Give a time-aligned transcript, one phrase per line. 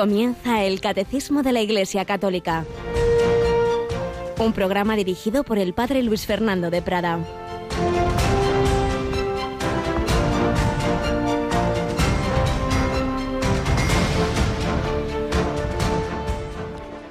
[0.00, 2.64] Comienza el Catecismo de la Iglesia Católica,
[4.38, 7.18] un programa dirigido por el Padre Luis Fernando de Prada.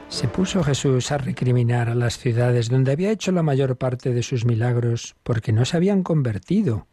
[0.07, 4.23] Se puso Jesús a recriminar a las ciudades donde había hecho la mayor parte de
[4.23, 6.87] sus milagros porque no se habían convertido.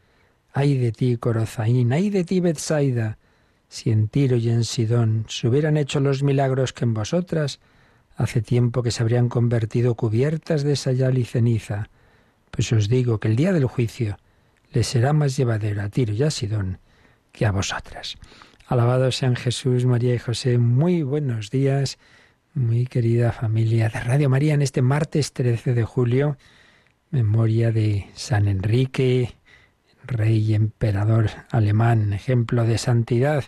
[0.52, 3.16] Ay de ti, Corozaín, ay de ti, Bethsaida,
[3.68, 7.60] si en Tiro y en Sidón se hubieran hecho los milagros que en vosotras,
[8.16, 11.90] hace tiempo que se habrían convertido cubiertas de sayal y ceniza.
[12.50, 14.16] Pues os digo que el día del juicio
[14.72, 16.78] les será más llevadero a Tiro y a Sidón
[17.32, 18.16] que a vosotras.
[18.66, 20.58] Alabados sean Jesús, María y José.
[20.58, 21.98] Muy buenos días,
[22.54, 26.36] muy querida familia de Radio María, en este martes 13 de julio,
[27.10, 29.35] memoria de San Enrique,
[30.06, 33.44] rey y emperador alemán, ejemplo de santidad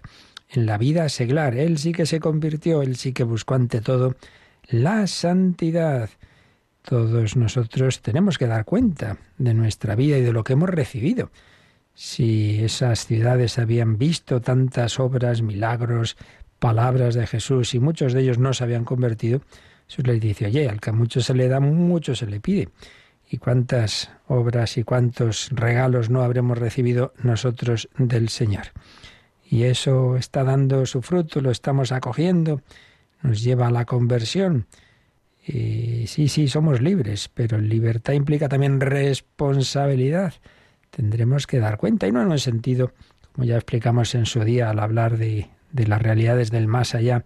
[0.50, 1.56] en la vida seglar.
[1.56, 4.16] Él sí que se convirtió, él sí que buscó ante todo
[4.68, 6.10] la santidad.
[6.82, 11.30] Todos nosotros tenemos que dar cuenta de nuestra vida y de lo que hemos recibido.
[11.94, 16.16] Si esas ciudades habían visto tantas obras, milagros,
[16.58, 19.42] palabras de Jesús y muchos de ellos no se habían convertido,
[19.86, 22.68] Jesús les dice, oye, al que a mucho se le da, mucho se le pide
[23.30, 28.68] y cuántas obras y cuántos regalos no habremos recibido nosotros del Señor.
[29.44, 32.62] Y eso está dando su fruto, lo estamos acogiendo,
[33.22, 34.66] nos lleva a la conversión.
[35.46, 40.34] Y sí, sí, somos libres, pero libertad implica también responsabilidad.
[40.90, 42.92] Tendremos que dar cuenta, y no en un sentido,
[43.32, 47.24] como ya explicamos en su día al hablar de, de las realidades del más allá,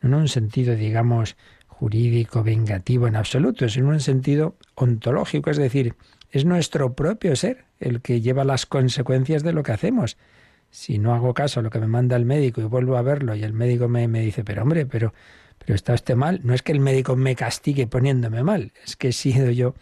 [0.00, 1.36] no en un sentido, digamos,
[1.78, 5.94] jurídico, vengativo en absoluto, es en un sentido ontológico, es decir,
[6.30, 10.16] es nuestro propio ser el que lleva las consecuencias de lo que hacemos.
[10.70, 13.34] Si no hago caso a lo que me manda el médico y vuelvo a verlo
[13.36, 15.14] y el médico me, me dice, pero hombre, pero,
[15.58, 19.08] pero está usted mal, no es que el médico me castigue poniéndome mal, es que
[19.08, 19.74] he sido yo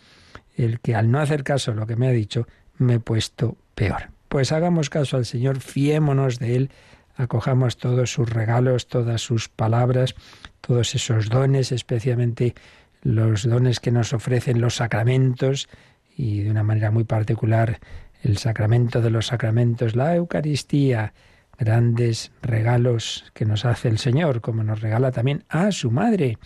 [0.54, 3.56] el que al no hacer caso a lo que me ha dicho me he puesto
[3.74, 4.10] peor.
[4.28, 6.70] Pues hagamos caso al Señor, fiémonos de Él,
[7.16, 10.14] acojamos todos sus regalos, todas sus palabras,
[10.60, 12.54] todos esos dones, especialmente
[13.02, 15.68] los dones que nos ofrecen los sacramentos
[16.16, 17.78] y de una manera muy particular
[18.22, 21.12] el sacramento de los sacramentos, la Eucaristía,
[21.58, 26.38] grandes regalos que nos hace el Señor, como nos regala también a su madre.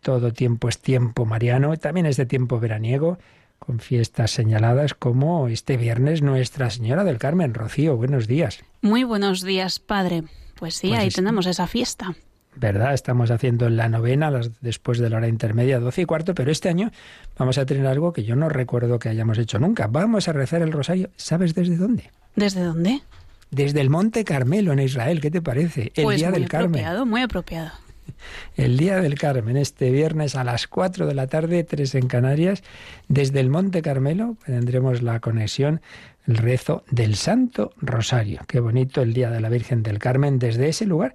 [0.00, 3.18] Todo tiempo es tiempo mariano, también es de tiempo veraniego,
[3.58, 7.54] con fiestas señaladas como este viernes Nuestra Señora del Carmen.
[7.54, 8.60] Rocío, buenos días.
[8.80, 10.24] Muy buenos días, Padre.
[10.58, 12.14] Pues sí, pues ahí tenemos esa fiesta.
[12.56, 12.92] ¿Verdad?
[12.92, 16.90] Estamos haciendo la novena después de la hora intermedia, doce y cuarto, pero este año
[17.36, 19.86] vamos a tener algo que yo no recuerdo que hayamos hecho nunca.
[19.86, 21.10] Vamos a rezar el rosario.
[21.16, 22.10] ¿Sabes desde dónde?
[22.34, 23.02] ¿Desde dónde?
[23.50, 25.20] Desde el Monte Carmelo en Israel.
[25.20, 25.92] ¿Qué te parece?
[25.94, 27.70] El pues día muy del apropiado, Muy apropiado.
[28.56, 32.62] El día del Carmen, este viernes a las 4 de la tarde, tres en Canarias,
[33.08, 35.80] desde el Monte Carmelo tendremos la conexión,
[36.26, 38.40] el rezo del Santo Rosario.
[38.46, 41.14] Qué bonito el día de la Virgen del Carmen desde ese lugar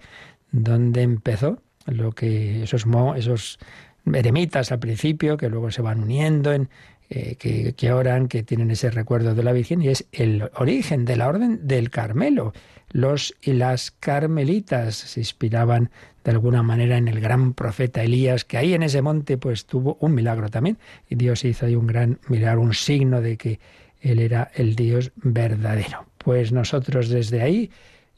[0.52, 2.86] donde empezó lo que esos,
[3.18, 3.60] esos
[4.06, 6.70] eremitas al principio, que luego se van uniendo en
[7.10, 11.06] eh, que, que, oran, que tienen ese recuerdo de la Virgen, y es el origen
[11.06, 12.54] de la orden del Carmelo.
[12.94, 15.90] Los y las carmelitas se inspiraban
[16.24, 19.98] de alguna manera en el gran profeta Elías, que ahí en ese monte pues tuvo
[20.00, 20.78] un milagro también,
[21.10, 23.60] y Dios hizo ahí un gran milagro, un signo de que
[24.00, 26.06] Él era el Dios verdadero.
[26.20, 27.72] Pues nosotros desde ahí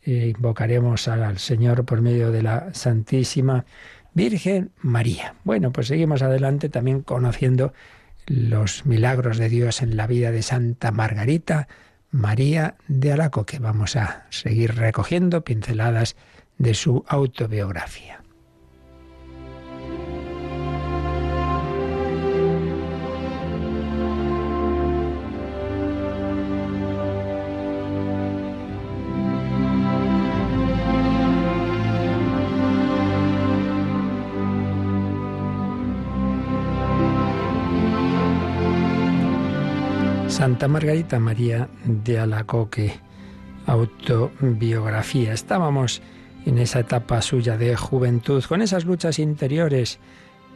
[0.04, 3.66] eh, invocaremos al Señor por medio de la Santísima
[4.14, 5.36] Virgen María.
[5.46, 7.74] Bueno, pues seguimos adelante también conociendo
[8.28, 11.68] los milagros de Dios en la vida de Santa Margarita
[12.16, 13.60] María de Alacoque.
[13.60, 16.16] Vamos a seguir recogiendo pinceladas
[16.58, 18.25] de su autobiografía.
[40.36, 43.00] Santa Margarita María de Alacoque,
[43.68, 45.32] autobiografía.
[45.32, 46.02] Estábamos
[46.46, 49.98] en esa etapa suya de juventud, con esas luchas interiores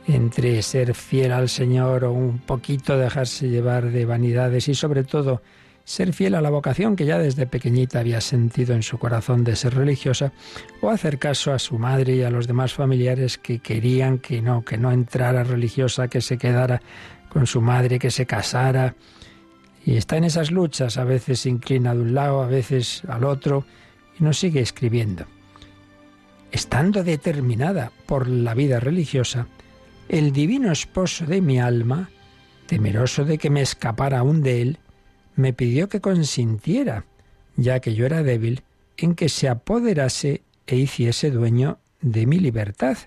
[0.06, 5.42] entre ser fiel al Señor o un poquito dejarse llevar de vanidades y sobre todo
[5.86, 9.56] ser fiel a la vocación que ya desde pequeñita había sentido en su corazón de
[9.56, 10.34] ser religiosa,
[10.82, 14.66] o hacer caso a su madre y a los demás familiares que querían que no,
[14.66, 16.82] que no entrara religiosa, que se quedara
[17.30, 18.94] con su madre, que se casara.
[19.86, 23.24] Y está en esas luchas, a veces se inclina de un lado, a veces al
[23.24, 23.66] otro,
[24.20, 25.26] y nos sigue escribiendo.
[26.52, 29.48] estando determinada por la vida religiosa,
[30.08, 32.10] el divino esposo de mi alma,
[32.66, 34.78] temeroso de que me escapara aún de él,
[35.36, 37.06] me pidió que consintiera,
[37.56, 38.64] ya que yo era débil,
[38.98, 42.98] en que se apoderase e hiciese dueño de mi libertad.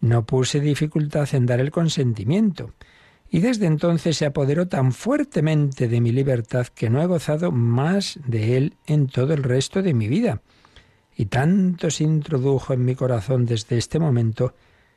[0.00, 2.72] No puse dificultad en dar el consentimiento,
[3.30, 8.18] y desde entonces se apoderó tan fuertemente de mi libertad que no he gozado más
[8.26, 10.42] de él en todo el resto de mi vida.
[11.16, 14.54] Y tanto se introdujo en mi corazón desde este momento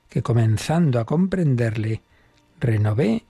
[0.09, 2.01] que comenzando a comprenderle,
[2.59, 3.23] renové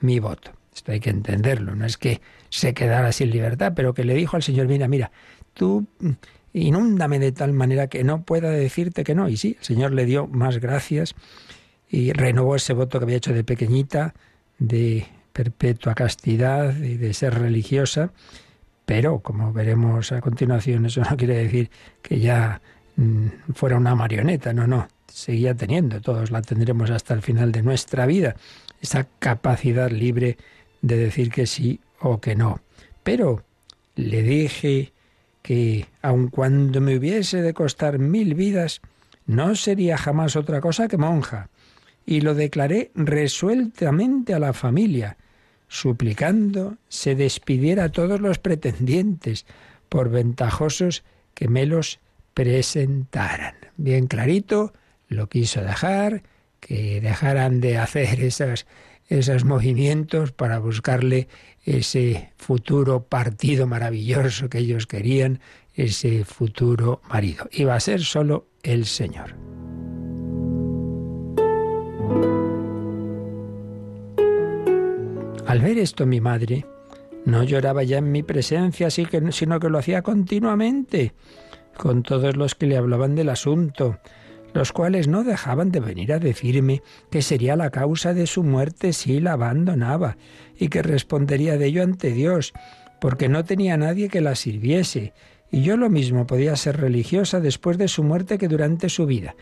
[0.00, 0.52] mi voto.
[0.74, 4.36] Esto hay que entenderlo, no es que se quedara sin libertad, pero que le dijo
[4.36, 5.12] al Señor, mira, mira,
[5.52, 5.86] tú
[6.52, 9.28] inúndame de tal manera que no pueda decirte que no.
[9.28, 11.14] Y sí, el Señor le dio más gracias
[11.88, 14.14] y renovó ese voto que había hecho de pequeñita,
[14.58, 18.12] de perpetua castidad y de ser religiosa,
[18.86, 21.70] pero como veremos a continuación, eso no quiere decir
[22.02, 22.60] que ya
[22.96, 27.62] mm, fuera una marioneta, no, no, seguía teniendo, todos la tendremos hasta el final de
[27.62, 28.36] nuestra vida,
[28.80, 30.36] esa capacidad libre
[30.82, 32.60] de decir que sí o que no.
[33.02, 33.42] Pero
[33.96, 34.92] le dije
[35.42, 38.80] que aun cuando me hubiese de costar mil vidas,
[39.26, 41.48] no sería jamás otra cosa que monja.
[42.06, 45.16] Y lo declaré resueltamente a la familia,
[45.68, 49.46] suplicando se despidiera a todos los pretendientes,
[49.88, 51.04] por ventajosos
[51.34, 52.00] que me los
[52.34, 53.54] presentaran.
[53.76, 54.72] Bien clarito,
[55.08, 56.22] lo quiso dejar,
[56.60, 58.66] que dejaran de hacer esas,
[59.08, 61.28] esos movimientos para buscarle
[61.64, 65.40] ese futuro partido maravilloso que ellos querían,
[65.74, 67.48] ese futuro marido.
[67.52, 69.53] Iba a ser solo el Señor.
[75.54, 76.66] Al ver esto mi madre
[77.26, 81.14] no lloraba ya en mi presencia, sino que lo hacía continuamente
[81.76, 84.00] con todos los que le hablaban del asunto,
[84.52, 88.92] los cuales no dejaban de venir a decirme que sería la causa de su muerte
[88.92, 90.16] si la abandonaba,
[90.58, 92.52] y que respondería de ello ante Dios,
[93.00, 95.12] porque no tenía nadie que la sirviese,
[95.52, 99.36] y yo lo mismo podía ser religiosa después de su muerte que durante su vida.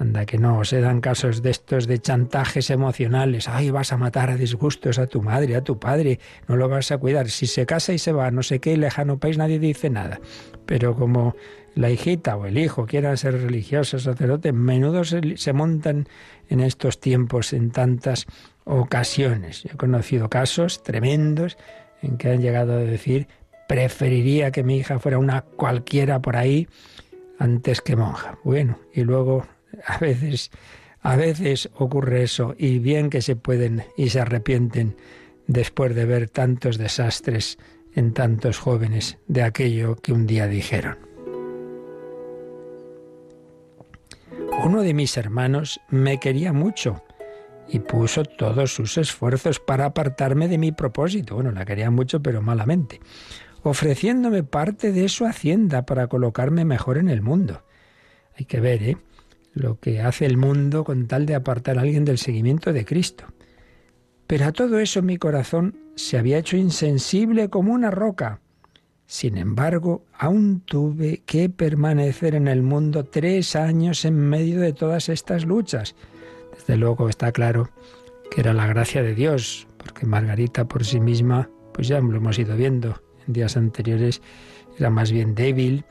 [0.00, 3.48] Anda que no, se dan casos de estos de chantajes emocionales.
[3.48, 6.18] Ay, vas a matar a disgustos a tu madre, a tu padre,
[6.48, 7.28] no lo vas a cuidar.
[7.28, 10.18] Si se casa y se va a no sé qué lejano país, nadie dice nada.
[10.64, 11.36] Pero como
[11.74, 16.08] la hijita o el hijo quieran ser religiosos, sacerdotes, menudo se, se montan
[16.48, 18.26] en estos tiempos en tantas
[18.64, 19.64] ocasiones.
[19.64, 21.58] Yo he conocido casos tremendos
[22.00, 23.28] en que han llegado a decir
[23.68, 26.68] preferiría que mi hija fuera una cualquiera por ahí
[27.38, 28.38] antes que monja.
[28.44, 29.44] Bueno, y luego
[29.86, 30.50] a veces,
[31.00, 34.96] a veces ocurre eso y bien que se pueden y se arrepienten
[35.46, 37.58] después de ver tantos desastres
[37.94, 40.98] en tantos jóvenes de aquello que un día dijeron.
[44.64, 47.02] Uno de mis hermanos me quería mucho
[47.66, 51.36] y puso todos sus esfuerzos para apartarme de mi propósito.
[51.36, 53.00] Bueno, la quería mucho, pero malamente,
[53.62, 57.62] ofreciéndome parte de su hacienda para colocarme mejor en el mundo.
[58.38, 58.96] Hay que ver, ¿eh?
[59.52, 63.24] Lo que hace el mundo con tal de apartar a alguien del seguimiento de Cristo.
[64.26, 68.40] Pero a todo eso mi corazón se había hecho insensible como una roca.
[69.06, 75.08] Sin embargo, aún tuve que permanecer en el mundo tres años en medio de todas
[75.08, 75.96] estas luchas.
[76.54, 77.70] Desde luego está claro
[78.30, 82.38] que era la gracia de Dios, porque Margarita por sí misma, pues ya lo hemos
[82.38, 84.22] ido viendo en días anteriores,
[84.78, 85.84] era más bien débil,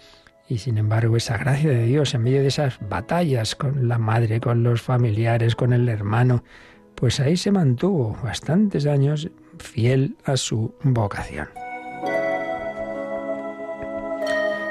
[0.49, 4.41] y sin embargo, esa gracia de Dios en medio de esas batallas con la madre,
[4.41, 6.43] con los familiares, con el hermano,
[6.95, 9.29] pues ahí se mantuvo bastantes años
[9.59, 11.47] fiel a su vocación.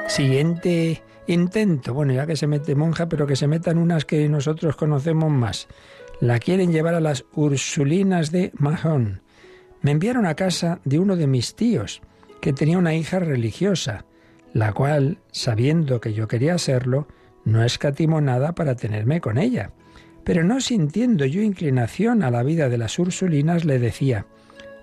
[0.08, 4.74] Siguiente intento, bueno, ya que se mete monja, pero que se metan unas que nosotros
[4.74, 5.68] conocemos más.
[6.20, 9.22] La quieren llevar a las Ursulinas de Mahón.
[9.80, 12.02] Me enviaron a casa de uno de mis tíos,
[12.40, 14.06] que tenía una hija religiosa
[14.52, 17.06] la cual, sabiendo que yo quería serlo,
[17.44, 19.72] no escatimó nada para tenerme con ella.
[20.24, 24.26] Pero no sintiendo yo inclinación a la vida de las Ursulinas, le decía,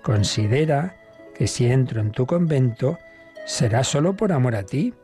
[0.02, 0.96] considera
[1.36, 2.98] que si entro en tu convento,
[3.44, 4.94] será solo por amor a ti,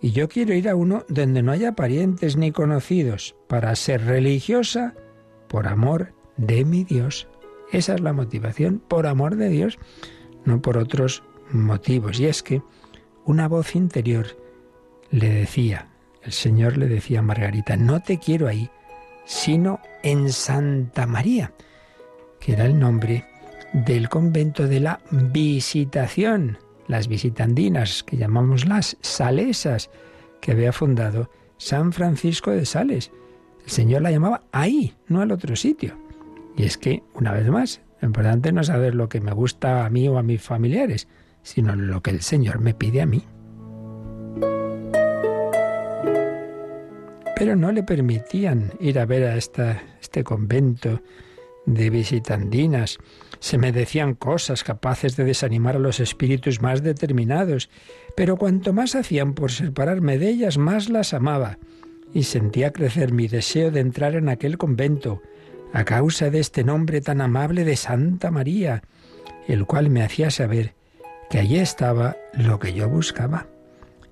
[0.00, 4.94] y yo quiero ir a uno donde no haya parientes ni conocidos, para ser religiosa
[5.48, 7.28] por amor de mi Dios.
[7.72, 9.78] Esa es la motivación, por amor de Dios,
[10.44, 12.20] no por otros motivos.
[12.20, 12.62] Y es que
[13.28, 14.26] una voz interior
[15.10, 15.88] le decía,
[16.22, 18.70] el Señor le decía a Margarita, no te quiero ahí,
[19.26, 21.52] sino en Santa María,
[22.40, 23.26] que era el nombre
[23.74, 26.56] del convento de la visitación,
[26.86, 29.90] las visitandinas, que llamamos las salesas,
[30.40, 33.12] que había fundado San Francisco de Sales.
[33.62, 35.98] El Señor la llamaba ahí, no al otro sitio.
[36.56, 39.84] Y es que, una vez más, lo importante no es saber lo que me gusta
[39.84, 41.08] a mí o a mis familiares,
[41.48, 43.24] sino lo que el Señor me pide a mí.
[47.36, 51.00] Pero no le permitían ir a ver a esta, este convento
[51.64, 52.98] de visitandinas.
[53.40, 57.70] Se me decían cosas capaces de desanimar a los espíritus más determinados,
[58.14, 61.58] pero cuanto más hacían por separarme de ellas, más las amaba,
[62.12, 65.22] y sentía crecer mi deseo de entrar en aquel convento,
[65.72, 68.82] a causa de este nombre tan amable de Santa María,
[69.46, 70.77] el cual me hacía saber
[71.30, 73.46] que allí estaba lo que yo buscaba.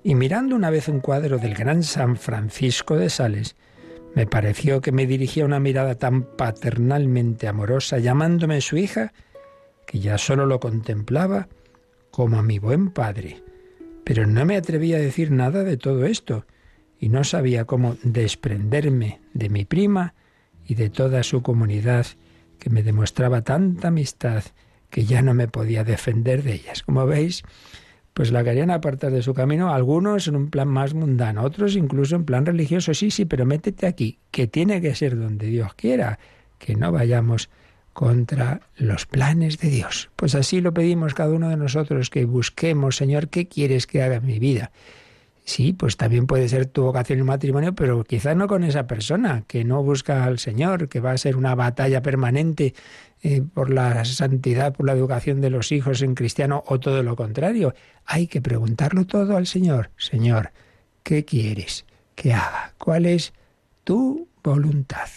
[0.03, 3.55] Y mirando una vez un cuadro del gran San Francisco de Sales,
[4.15, 9.13] me pareció que me dirigía una mirada tan paternalmente amorosa, llamándome su hija,
[9.85, 11.47] que ya solo lo contemplaba
[12.11, 13.43] como a mi buen padre.
[14.03, 16.45] Pero no me atrevía a decir nada de todo esto,
[16.99, 20.15] y no sabía cómo desprenderme de mi prima
[20.65, 22.07] y de toda su comunidad,
[22.59, 24.43] que me demostraba tanta amistad
[24.89, 26.83] que ya no me podía defender de ellas.
[26.83, 27.43] Como veis,
[28.13, 32.15] pues la querían apartar de su camino, algunos en un plan más mundano, otros incluso
[32.15, 36.17] en plan religioso, sí, sí, pero métete aquí, que tiene que ser donde Dios quiera,
[36.57, 37.49] que no vayamos
[37.93, 40.09] contra los planes de Dios.
[40.15, 44.15] Pues así lo pedimos cada uno de nosotros, que busquemos, Señor, ¿qué quieres que haga
[44.15, 44.71] en mi vida?
[45.47, 49.45] Sí, pues también puede ser tu vocación el matrimonio, pero quizás no con esa persona
[49.47, 52.73] que no busca al Señor, que va a ser una batalla permanente
[53.23, 57.15] eh, por la santidad, por la educación de los hijos en cristiano o todo lo
[57.15, 57.73] contrario.
[58.05, 59.89] Hay que preguntarlo todo al Señor.
[59.97, 60.51] Señor,
[61.03, 62.73] ¿qué quieres que haga?
[62.77, 63.33] ¿Cuál es
[63.83, 65.09] tu voluntad?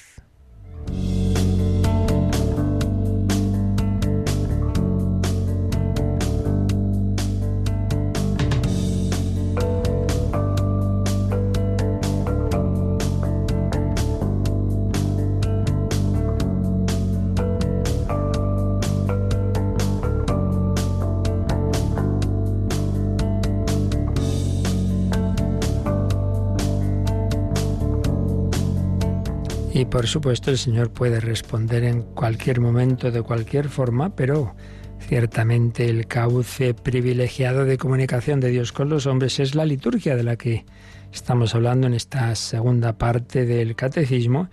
[29.90, 34.54] Por supuesto el Señor puede responder en cualquier momento, de cualquier forma, pero
[35.00, 40.22] ciertamente el cauce privilegiado de comunicación de Dios con los hombres es la liturgia de
[40.22, 40.64] la que
[41.12, 44.48] estamos hablando en esta segunda parte del catecismo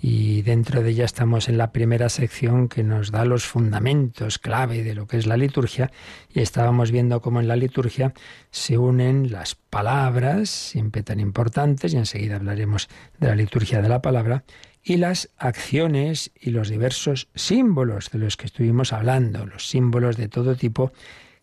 [0.00, 4.82] y dentro de ella estamos en la primera sección que nos da los fundamentos clave
[4.82, 5.90] de lo que es la liturgia.
[6.32, 8.12] Y estábamos viendo cómo en la liturgia
[8.50, 12.88] se unen las palabras, siempre tan importantes, y enseguida hablaremos
[13.18, 14.44] de la liturgia de la palabra,
[14.82, 20.28] y las acciones y los diversos símbolos de los que estuvimos hablando, los símbolos de
[20.28, 20.92] todo tipo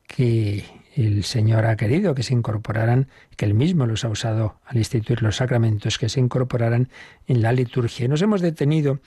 [0.07, 0.63] que
[0.95, 5.21] el Señor ha querido que se incorporaran, que Él mismo los ha usado al instituir
[5.21, 6.89] los sacramentos, que se incorporaran
[7.27, 8.07] en la liturgia.
[8.07, 9.00] nos hemos detenido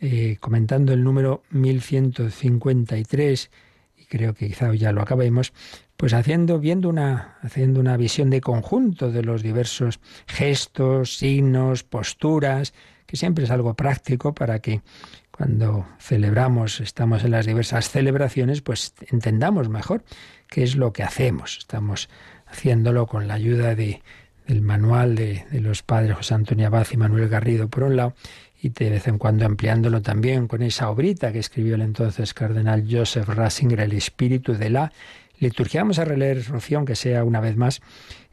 [0.00, 3.50] eh, comentando el número 1153,
[3.96, 5.52] y creo que quizá ya lo acabemos,
[5.96, 12.74] pues haciendo, viendo una, haciendo una visión de conjunto de los diversos gestos, signos, posturas,
[13.06, 14.82] que siempre es algo práctico para que
[15.30, 20.04] cuando celebramos, estamos en las diversas celebraciones, pues entendamos mejor
[20.48, 21.58] qué es lo que hacemos.
[21.58, 22.08] Estamos
[22.46, 24.02] haciéndolo con la ayuda de,
[24.46, 28.14] del manual de, los padres José Antonio Abad y Manuel Garrido, por un lado,
[28.60, 32.86] y de vez en cuando ampliándolo también con esa obrita que escribió el entonces cardenal
[32.90, 34.92] Joseph Ratzinger, El espíritu de la
[35.38, 35.82] liturgia.
[35.82, 37.80] Vamos a releer, Rocío, aunque sea una vez más,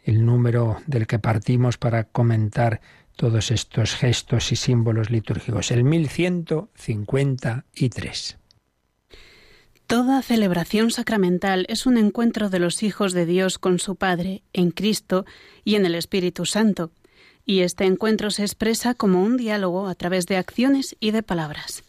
[0.03, 2.81] el número del que partimos para comentar
[3.15, 8.38] todos estos gestos y símbolos litúrgicos, el 1153.
[9.88, 14.72] Toda celebración sacramental es un encuentro de los hijos de Dios con su Padre, en
[14.72, 15.25] Cristo
[15.63, 16.89] y en el Espíritu Santo,
[17.46, 21.84] y este encuentro se expresa como un diálogo a través de acciones y de palabras.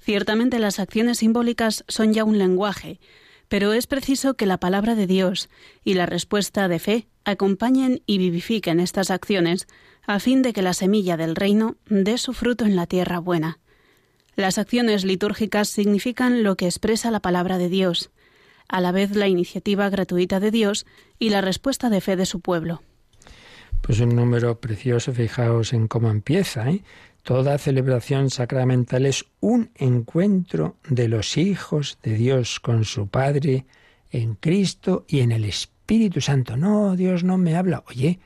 [0.00, 3.00] Ciertamente las acciones simbólicas son ya un lenguaje,
[3.48, 5.48] pero es preciso que la palabra de Dios
[5.82, 9.66] y la respuesta de fe acompañen y vivifiquen estas acciones
[10.06, 13.58] a fin de que la semilla del reino dé su fruto en la tierra buena.
[14.36, 18.10] Las acciones litúrgicas significan lo que expresa la palabra de Dios,
[18.68, 20.86] a la vez la iniciativa gratuita de Dios
[21.18, 22.82] y la respuesta de fe de su pueblo.
[23.82, 26.70] Pues un número precioso, fijaos en cómo empieza.
[26.70, 26.82] ¿eh?
[27.22, 33.66] Toda celebración sacramental es un encuentro de los hijos de Dios con su Padre
[34.10, 36.56] en Cristo y en el Espíritu Santo.
[36.56, 37.84] No, Dios no me habla.
[37.88, 38.20] Oye,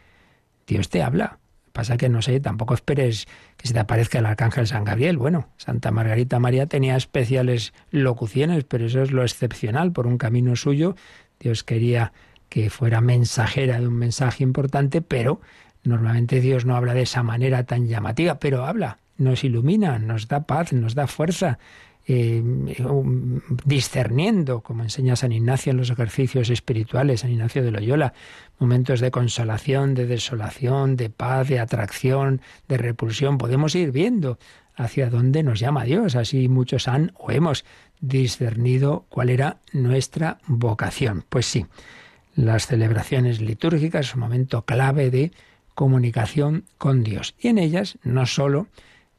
[0.66, 1.38] Dios te habla.
[1.74, 3.26] Pasa que no sé, tampoco esperes
[3.58, 5.18] que se te aparezca el arcángel San Gabriel.
[5.18, 9.92] Bueno, Santa Margarita María tenía especiales locuciones, pero eso es lo excepcional.
[9.92, 10.96] Por un camino suyo,
[11.38, 12.12] Dios quería
[12.48, 15.40] que fuera mensajera de un mensaje importante, pero
[15.84, 20.46] Normalmente Dios no habla de esa manera tan llamativa, pero habla, nos ilumina, nos da
[20.46, 21.58] paz, nos da fuerza,
[22.06, 22.42] eh,
[22.84, 28.12] um, discerniendo, como enseña San Ignacio en los ejercicios espirituales, San Ignacio de Loyola,
[28.58, 33.38] momentos de consolación, de desolación, de paz, de atracción, de repulsión.
[33.38, 34.38] Podemos ir viendo
[34.76, 36.14] hacia dónde nos llama Dios.
[36.16, 37.64] Así muchos han o hemos
[38.00, 41.24] discernido cuál era nuestra vocación.
[41.28, 41.66] Pues sí,
[42.34, 45.32] las celebraciones litúrgicas son un momento clave de
[45.74, 47.34] comunicación con Dios.
[47.38, 48.68] Y en ellas no solo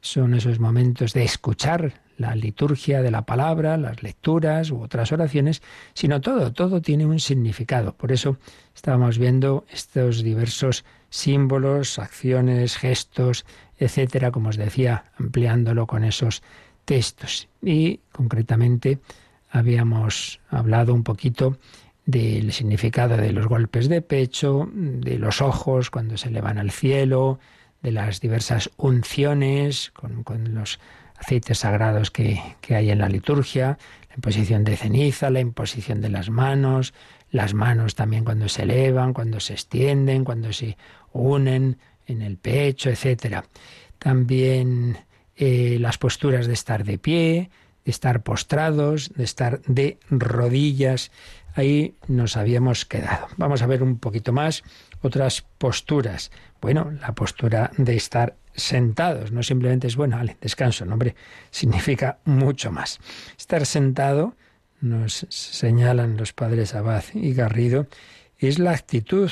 [0.02, 5.62] son esos momentos de escuchar la liturgia de la palabra, las lecturas u otras oraciones,
[5.94, 7.94] sino todo, todo tiene un significado.
[7.94, 8.38] Por eso
[8.76, 13.46] estábamos viendo estos diversos símbolos, acciones, gestos,
[13.78, 16.44] etcétera, como os decía, ampliándolo con esos
[16.86, 17.48] textos.
[17.62, 19.00] Y concretamente
[19.50, 21.58] habíamos hablado un poquito
[22.06, 27.40] del significado de los golpes de pecho, de los ojos cuando se elevan al cielo,
[27.82, 30.80] de las diversas unciones con, los
[31.18, 33.78] aceites sagrados que, que, hay en la liturgia,
[34.10, 36.94] la imposición de ceniza, la imposición de las manos,
[37.32, 40.78] las manos también cuando se elevan, cuando se extienden, cuando se
[41.12, 43.46] unen en el pecho, etcétera.
[44.00, 44.98] También
[45.36, 47.50] eh, las posturas de estar de pie,
[47.84, 51.12] de estar postrados, de estar de rodillas.
[51.56, 53.28] Ahí nos habíamos quedado.
[53.38, 54.64] Vamos a ver un poquito más
[55.02, 56.32] otras posturas.
[56.62, 61.16] Bueno, la postura de estar sentados, no simplemente es bueno, vale, descanso, no, hombre,
[61.52, 63.00] significa mucho más.
[63.38, 64.36] Estar sentado,
[64.82, 67.88] nos señalan los padres Abad y Garrido,
[68.38, 69.32] es la actitud,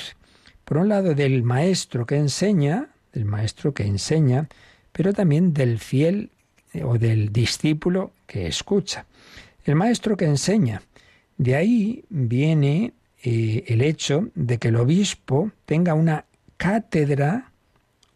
[0.66, 4.48] por un lado, del maestro que enseña, del maestro que enseña,
[4.92, 6.32] pero también del fiel
[6.74, 9.06] eh, o del discípulo que escucha.
[9.66, 10.82] El maestro que enseña.
[11.38, 16.26] De ahí viene eh, el hecho de que el obispo tenga una
[16.58, 17.52] cátedra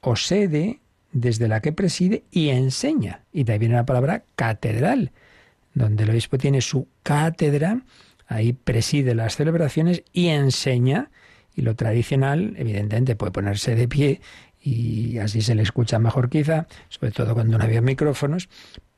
[0.01, 0.79] o sede
[1.11, 3.23] desde la que preside y enseña.
[3.31, 5.11] Y de ahí viene la palabra catedral,
[5.73, 7.81] donde el obispo tiene su cátedra,
[8.27, 11.09] ahí preside las celebraciones y enseña.
[11.55, 14.21] Y lo tradicional, evidentemente, puede ponerse de pie
[14.61, 18.49] y así se le escucha mejor quizá, sobre todo cuando no había micrófonos,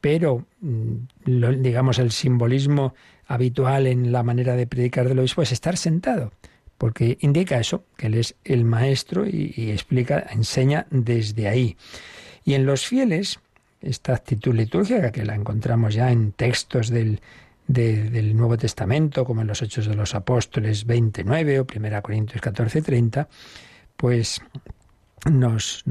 [0.02, 2.95] pero mm, digamos el simbolismo
[3.28, 6.32] habitual en la manera de predicar del obispo es estar sentado,
[6.80, 11.76] porque indica eso, que él es el maestro y, explica, enseña desde ahí.
[12.46, 13.42] Y en los fieles,
[13.82, 17.20] esta actitud litúrgica que la encontramos ya en textos del,
[17.68, 22.82] del Nuevo Testamento, como en los Hechos de los Apóstoles 29 o 1 Corintios 14,
[22.82, 23.28] 30,
[23.98, 24.42] pues
[25.30, 25.84] nos,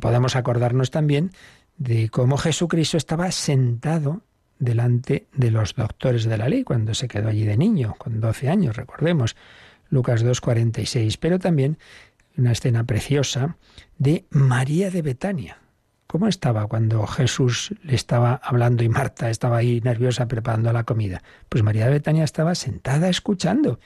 [0.00, 1.30] podemos acordarnos también
[1.76, 4.22] de cómo Jesucristo estaba sentado
[4.58, 8.48] delante de los doctores de la ley cuando se quedó allí de niño, con 12
[8.48, 9.36] años, recordemos,
[9.88, 11.78] Lucas 2.46, pero también
[12.36, 13.56] una escena preciosa
[13.98, 15.58] de María de Betania.
[16.06, 21.22] ¿Cómo estaba cuando Jesús le estaba hablando y Marta estaba ahí nerviosa preparando la comida?
[21.48, 23.80] Pues María de Betania estaba sentada escuchando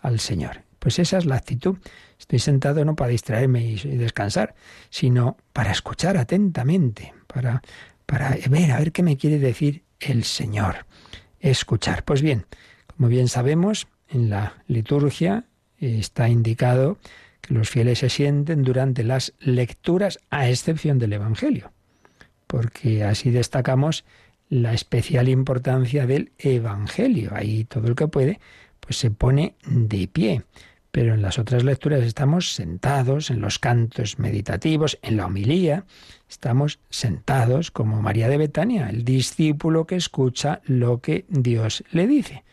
[0.00, 0.62] al Señor.
[0.78, 1.76] Pues esa es la actitud.
[2.18, 4.54] Estoy sentado no para distraerme y, descansar,
[4.90, 7.62] sino para escuchar atentamente, para,
[8.06, 10.86] para ver, a ver qué me quiere decir el Señor.
[11.40, 12.04] Escuchar.
[12.04, 12.46] Pues bien,
[12.96, 15.44] como bien sabemos, en la liturgia
[15.78, 16.98] está indicado
[17.40, 21.72] que los fieles se sienten durante las lecturas, a excepción del Evangelio,
[22.46, 24.04] porque así destacamos
[24.48, 27.32] la especial importancia del Evangelio.
[27.34, 28.40] Ahí todo el que puede,
[28.80, 30.44] pues se pone de pie
[30.94, 35.86] pero en las otras lecturas estamos sentados, en los cantos meditativos, en la homilía,
[36.30, 42.44] estamos sentados como María de Betania, el discípulo que escucha lo que Dios le dice.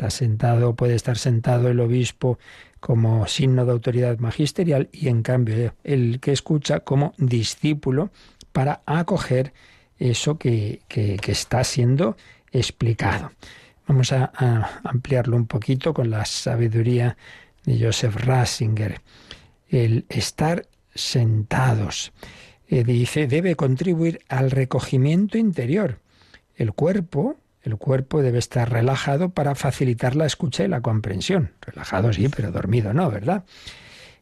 [0.00, 2.38] Está sentado, puede estar sentado el obispo
[2.80, 8.10] como signo de autoridad magisterial y en cambio el que escucha como discípulo
[8.50, 9.52] para acoger
[9.98, 12.16] eso que, está siendo
[12.50, 13.32] explicado.
[13.86, 17.18] Vamos a, a ampliarlo un poquito con la sabiduría
[17.66, 19.02] de Joseph Ratzinger.
[19.68, 22.10] El estar sentados,
[22.68, 25.98] eh, dice, debe contribuir al recogimiento interior.
[26.56, 31.52] El cuerpo, el cuerpo debe estar relajado para facilitar la escucha y la comprensión.
[31.60, 33.44] Relajado sí, pero dormido no, ¿verdad?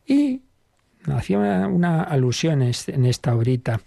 [0.07, 0.43] Y
[1.07, 3.81] hacía una, alusión en esta obrita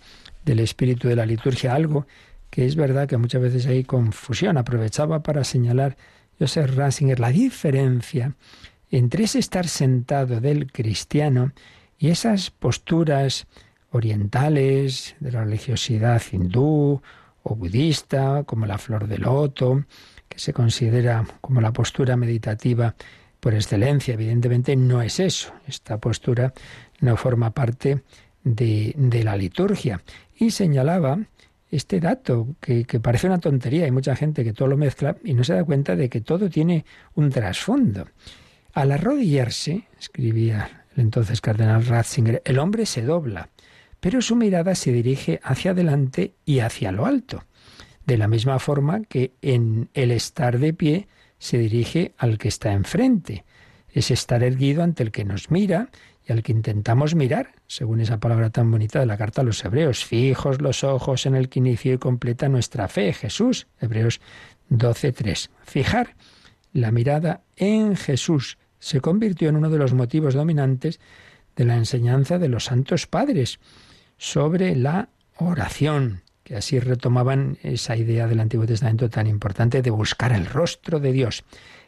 [0.46, 2.08] del espíritu de la liturgia, algo
[2.50, 4.58] que es verdad que muchas veces hay confusión.
[4.58, 5.98] Aprovechaba para señalar
[6.40, 8.36] Joseph Ratzinger la diferencia
[8.90, 11.54] entre ese estar sentado del cristiano
[11.98, 13.48] y esas posturas
[13.92, 17.02] orientales de la religiosidad hindú
[17.44, 19.86] o budista, como la flor de loto,
[20.28, 22.96] que se considera como la postura meditativa
[23.40, 24.14] por excelencia.
[24.14, 25.54] Evidentemente no es eso.
[25.68, 26.54] Esta postura
[27.00, 28.04] no forma parte
[28.44, 30.02] de, de la liturgia.
[30.38, 31.20] Y señalaba
[31.70, 35.34] este dato, que, que, parece una tontería, hay mucha gente que todo lo mezcla y
[35.34, 38.08] no se da cuenta de que todo tiene un trasfondo.
[38.74, 43.50] Al arrodillarse, escribía el entonces cardenal Ratzinger, el hombre se dobla,
[44.02, 47.46] pero su mirada se dirige hacia adelante y hacia lo alto,
[48.06, 52.74] de la misma forma que en el estar de pie se dirige al que está
[52.74, 53.46] enfrente.
[53.90, 55.90] Es estar erguido ante el que nos mira
[56.28, 59.64] y al que intentamos mirar, según esa palabra tan bonita de la carta a los
[59.64, 64.20] hebreos, fijos los ojos en el que inició y completa nuestra fe, Jesús, Hebreos
[64.72, 65.50] 12.3.
[65.64, 66.16] Fijar
[66.74, 71.00] la mirada en Jesús se convirtió en uno de los motivos dominantes
[71.56, 73.60] de la enseñanza de los santos padres
[74.22, 80.32] sobre la oración, que así retomaban esa idea del Antiguo Testamento tan importante de buscar
[80.32, 81.44] el rostro de Dios.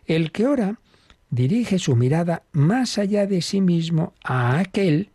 [0.06, 0.80] El que ora
[1.30, 5.12] dirige su mirada más allá de sí mismo a aquel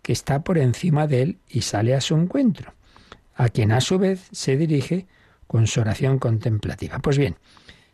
[0.00, 2.72] que está por encima de él y sale a su encuentro,
[3.34, 5.06] a quien a su vez se dirige
[5.46, 7.00] con su oración contemplativa.
[7.00, 7.36] Pues bien,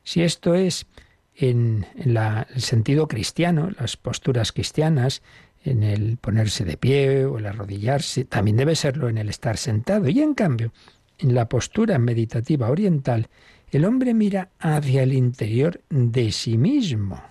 [0.04, 0.86] si esto es
[1.34, 5.22] en, el sentido cristiano, las posturas cristianas,
[5.64, 10.08] en el ponerse de pie o el arrodillarse, también debe serlo en el estar sentado.
[10.08, 10.72] Y en cambio,
[11.18, 13.28] en la postura meditativa oriental,
[13.70, 17.22] el hombre mira hacia el interior de sí mismo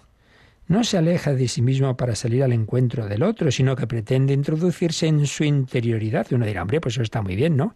[0.68, 4.34] no se aleja de sí mismo para salir al encuentro del otro, sino que pretende
[4.34, 6.28] introducirse en su interioridad.
[6.30, 7.74] Y uno dirá, hombre, pues eso está muy bien, ¿no?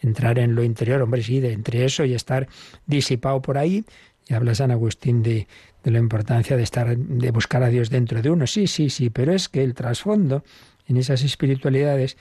[0.00, 2.48] Entrar en lo interior, hombre, sí, de entre eso y estar
[2.86, 3.84] disipado por ahí.
[4.26, 5.48] Y habla San Agustín de,
[5.82, 8.46] de la importancia de estar, de buscar a Dios dentro de uno.
[8.46, 10.44] Sí, sí, sí, pero es que el trasfondo
[10.86, 12.16] en esas espiritualidades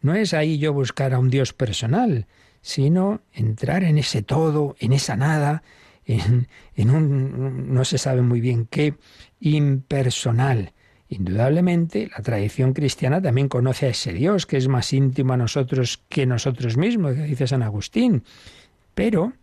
[0.00, 2.26] no es ahí yo buscar a un Dios personal,
[2.60, 5.62] sino entrar en ese todo, en esa nada,
[6.04, 8.94] en, en un no se sabe muy bien qué,
[9.40, 10.72] impersonal.
[11.08, 16.02] Indudablemente, la tradición cristiana también conoce a ese Dios que es más íntimo a nosotros
[16.08, 18.24] que nosotros mismos, dice San Agustín.
[18.94, 19.34] Pero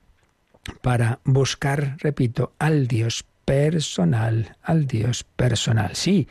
[0.82, 5.96] para buscar, repito, al Dios personal, al Dios personal.
[5.96, 6.28] Sí,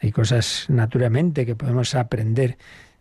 [0.00, 2.58] hay cosas naturalmente que podemos aprender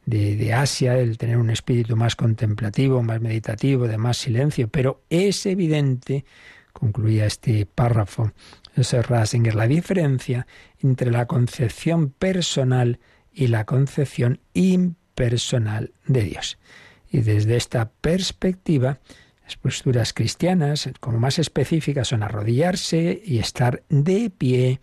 [0.08, 5.46] de, Asia, el tener un espíritu más contemplativo, más meditativo, de más silencio, pero es
[5.46, 6.24] evidente,
[6.72, 8.32] concluía este párrafo,
[8.76, 10.48] ese Rasinger, la diferencia
[10.82, 13.00] entre la concepción personal
[13.34, 16.58] y la concepción impersonal de Dios.
[17.12, 19.00] Y desde esta perspectiva,
[19.48, 24.82] las posturas cristianas, como más específicas, son arrodillarse y estar de pie,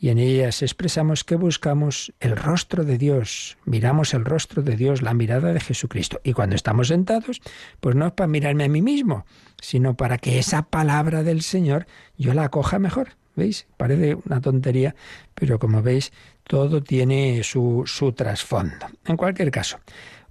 [0.00, 5.00] y en ellas expresamos que buscamos el rostro de Dios, miramos el rostro de Dios,
[5.00, 6.20] la mirada de Jesucristo.
[6.24, 7.40] Y cuando estamos sentados,
[7.78, 9.26] pues no es para mirarme a mí mismo,
[9.60, 11.86] sino para que esa palabra del Señor
[12.18, 13.10] yo la acoja mejor.
[13.36, 13.68] ¿Veis?
[13.76, 14.96] Parece una tontería,
[15.36, 18.86] pero como veis, todo tiene su, su trasfondo.
[19.04, 19.78] En cualquier caso,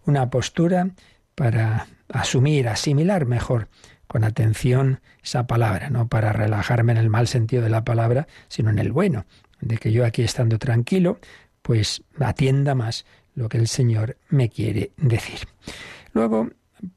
[0.06, 0.90] una postura
[1.40, 3.70] para asumir, asimilar mejor
[4.08, 8.70] con atención esa palabra, no para relajarme en el mal sentido de la palabra, sino
[8.72, 9.26] en el bueno,
[9.62, 11.18] de que yo aquí estando tranquilo,
[11.62, 15.48] pues atienda más lo que el Señor me quiere decir.
[16.12, 16.50] Luego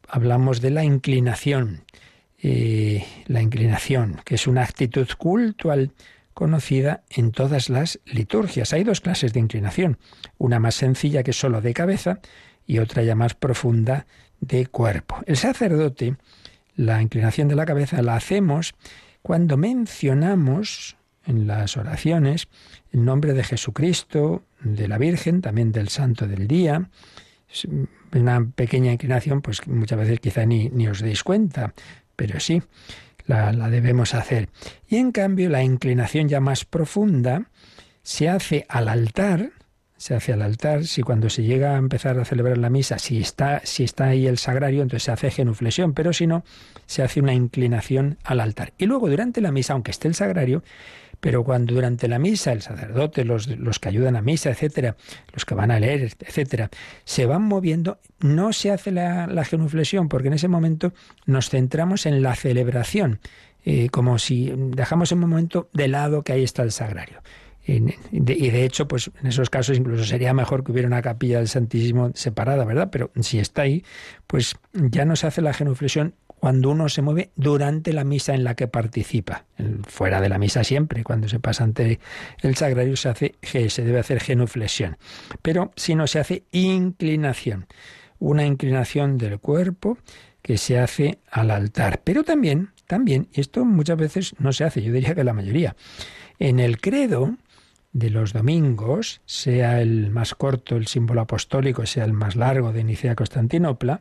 [0.08, 1.84] hablamos de la inclinación.
[2.42, 5.92] Eh, la inclinación, que es una actitud cultual
[6.34, 8.72] conocida en todas las liturgias.
[8.72, 9.98] Hay dos clases de inclinación,
[10.36, 12.18] una más sencilla que es solo de cabeza
[12.66, 14.06] y otra ya más profunda
[14.42, 15.16] de cuerpo.
[15.24, 16.16] El sacerdote,
[16.76, 18.74] la inclinación de la cabeza la hacemos
[19.22, 22.48] cuando mencionamos en las oraciones
[22.90, 26.90] el nombre de Jesucristo, de la Virgen, también del Santo del Día.
[28.12, 31.72] Una pequeña inclinación, pues muchas veces quizá ni, ni os deis cuenta,
[32.16, 32.62] pero sí,
[33.26, 34.48] la, la debemos hacer.
[34.88, 37.46] Y en cambio, la inclinación ya más profunda
[38.02, 39.52] se hace al altar,
[40.02, 43.20] se hace al altar, si cuando se llega a empezar a celebrar la misa, si
[43.20, 46.42] está, si está ahí el sagrario, entonces se hace genuflexión, pero si no,
[46.86, 48.72] se hace una inclinación al altar.
[48.78, 50.64] Y luego durante la misa, aunque esté el sagrario,
[51.20, 54.96] pero cuando durante la misa el sacerdote, los, los que ayudan a misa, etcétera,
[55.32, 56.68] los que van a leer, etcétera,
[57.04, 60.92] se van moviendo, no se hace la, genuflexión, porque en ese momento
[61.26, 63.20] nos centramos en la celebración,
[63.64, 67.22] eh, como si dejamos un momento de lado que ahí está el sagrario.
[67.64, 67.80] Y
[68.20, 72.10] de hecho, pues en esos casos incluso sería mejor que hubiera una capilla del Santísimo
[72.14, 72.88] separada, ¿verdad?
[72.90, 73.84] Pero si está ahí,
[74.26, 78.42] pues ya no se hace la genuflexión cuando uno se mueve durante la misa en
[78.42, 79.44] la que participa.
[79.86, 82.00] Fuera de la misa siempre, cuando se pasa ante
[82.40, 84.96] el sagrario se hace se debe hacer genuflexión.
[85.40, 87.66] Pero si no se hace inclinación,
[88.18, 89.98] una inclinación del cuerpo
[90.42, 92.00] que se hace al altar.
[92.02, 95.76] Pero también, también, y esto muchas veces no se hace, yo diría que la mayoría,
[96.40, 97.36] en el credo,
[97.92, 102.84] de los domingos, sea el más corto, el símbolo apostólico, sea el más largo de
[102.84, 104.00] Nicea Constantinopla,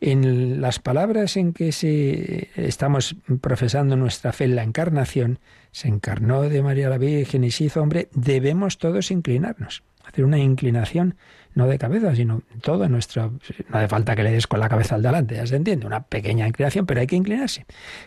[0.00, 5.38] en las palabras en que se, estamos profesando nuestra fe en la encarnación,
[5.70, 10.38] se encarnó de María la Virgen y se hizo hombre, debemos todos inclinarnos, hacer una
[10.38, 11.16] inclinación
[11.54, 13.32] no de cabeza, sino todo nuestro.
[13.70, 16.02] No hace falta que le des con la cabeza al delante, ya se entiende, una
[16.02, 17.64] pequeña inclinación, pero hay que inclinarse,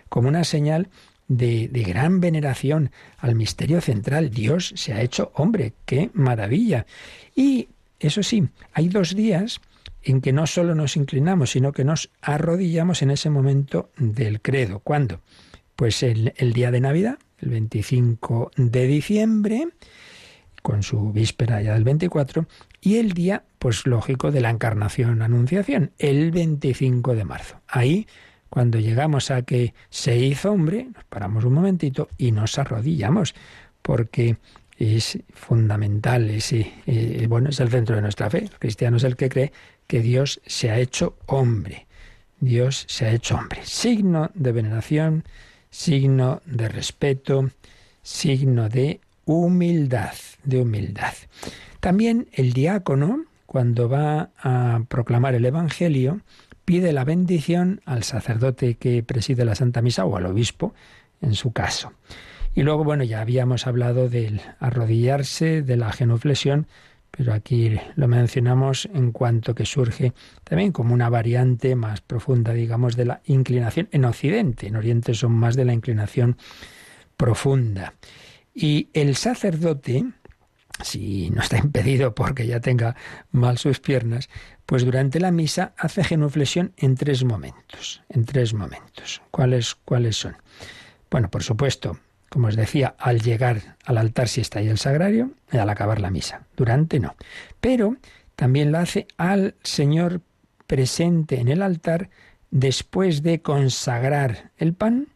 [0.07, 0.89] como una señal
[1.29, 4.29] de, gran veneración al misterio central.
[4.31, 6.85] Dios se ha hecho hombre, qué maravilla.
[7.35, 9.61] Y eso sí, hay dos días
[10.03, 14.79] en que no solo nos inclinamos, sino que nos arrodillamos en ese momento del credo.
[14.79, 15.21] ¿Cuándo?
[15.75, 19.67] Pues el, el día de Navidad, el 25 de diciembre,
[20.61, 22.47] con su víspera ya del 24,
[22.81, 27.61] y el día, pues lógico, de la encarnación, anunciación, el 25 de marzo.
[27.67, 28.07] Ahí,
[28.49, 33.35] cuando llegamos a que se hizo hombre, nos paramos un momentito y nos arrodillamos,
[33.81, 34.37] porque
[34.77, 38.39] es fundamental, ese, eh, bueno, es el centro de nuestra fe.
[38.39, 39.51] El cristiano es el que cree
[39.87, 41.85] que Dios se ha hecho hombre.
[42.39, 43.59] Dios se ha hecho hombre.
[43.65, 45.25] Signo de veneración,
[45.69, 47.49] signo de respeto,
[48.01, 51.13] signo de humildad, de humildad.
[51.79, 56.21] También el diácono, cuando va a proclamar el Evangelio,
[56.69, 60.75] pide la bendición al sacerdote que preside la Santa Misa o al obispo,
[61.19, 61.93] en su caso.
[62.53, 66.67] Y luego, bueno, ya habíamos hablado del arrodillarse, de la genuflexión,
[67.09, 72.95] pero aquí lo mencionamos en cuanto que surge también como una variante más profunda, digamos,
[72.95, 74.67] de la inclinación en Occidente.
[74.67, 76.37] En Oriente son más de la inclinación
[77.17, 77.95] profunda.
[78.53, 80.05] Y el sacerdote,
[80.83, 82.95] si no está impedido porque ya tenga
[83.31, 84.29] mal sus piernas,
[84.65, 88.01] pues durante la misa hace genuflexión en tres momentos.
[88.09, 89.21] En tres momentos.
[89.31, 90.37] ¿Cuáles, cuáles son?
[91.09, 95.31] Bueno, por supuesto, como os decía, al llegar al altar si está ahí el sagrario
[95.51, 96.43] y al acabar la misa.
[96.55, 97.15] Durante no.
[97.59, 97.97] Pero
[98.35, 100.21] también la hace al Señor
[100.67, 102.09] presente en el altar
[102.51, 105.07] después de consagrar el pan,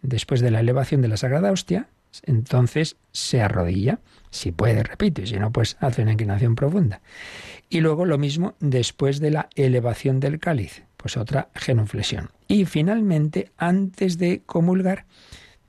[0.00, 1.88] después de la elevación de la Sagrada Hostia,
[2.22, 7.00] entonces se arrodilla, si puede, repito, y si no, pues hace una inclinación profunda.
[7.68, 12.30] Y luego lo mismo después de la elevación del cáliz, pues otra genuflexión.
[12.48, 15.06] Y finalmente, antes de comulgar,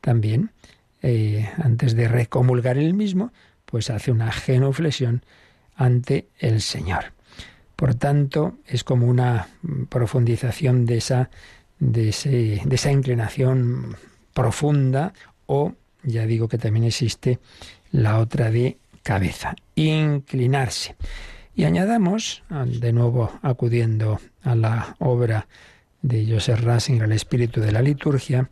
[0.02, 0.52] también
[1.02, 3.34] eh, antes de recomulgar el mismo,
[3.66, 5.24] pues hace una genuflexión
[5.76, 7.14] ante el Señor.
[7.76, 9.48] Por tanto, es como una
[9.90, 11.30] profundización de esa,
[11.80, 12.16] de,
[12.64, 13.98] de esa inclinación
[14.34, 15.14] profunda
[15.46, 17.40] o, ya digo que también existe
[17.92, 20.96] la otra de cabeza, inclinarse.
[21.56, 25.48] Y añadamos, de nuevo acudiendo a la obra
[26.02, 28.50] de Joseph Ratzinger, El espíritu de la liturgia,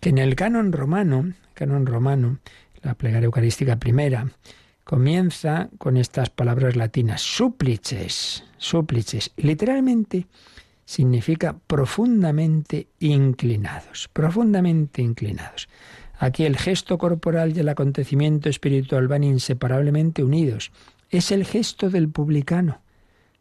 [0.00, 2.38] que en el canon romano canon romano,
[2.82, 4.28] la plegaria eucarística primera,
[4.84, 9.32] comienza con estas palabras latinas, súplices, súplices.
[9.36, 10.26] Literalmente
[10.84, 15.68] significa profundamente inclinados, profundamente inclinados.
[16.18, 20.72] Aquí el gesto corporal y el acontecimiento espiritual van inseparablemente unidos.
[21.10, 22.80] Es el gesto del publicano,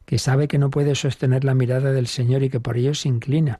[0.05, 3.07] que sabe que no puede sostener la mirada del Señor y que por ello se
[3.07, 3.59] inclina.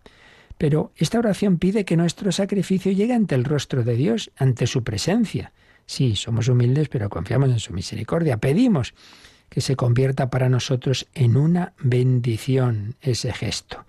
[0.57, 4.83] Pero esta oración pide que nuestro sacrificio llegue ante el rostro de Dios, ante su
[4.83, 5.51] presencia.
[5.85, 8.37] Sí, somos humildes, pero confiamos en su misericordia.
[8.37, 8.93] Pedimos
[9.49, 13.85] que se convierta para nosotros en una bendición ese gesto.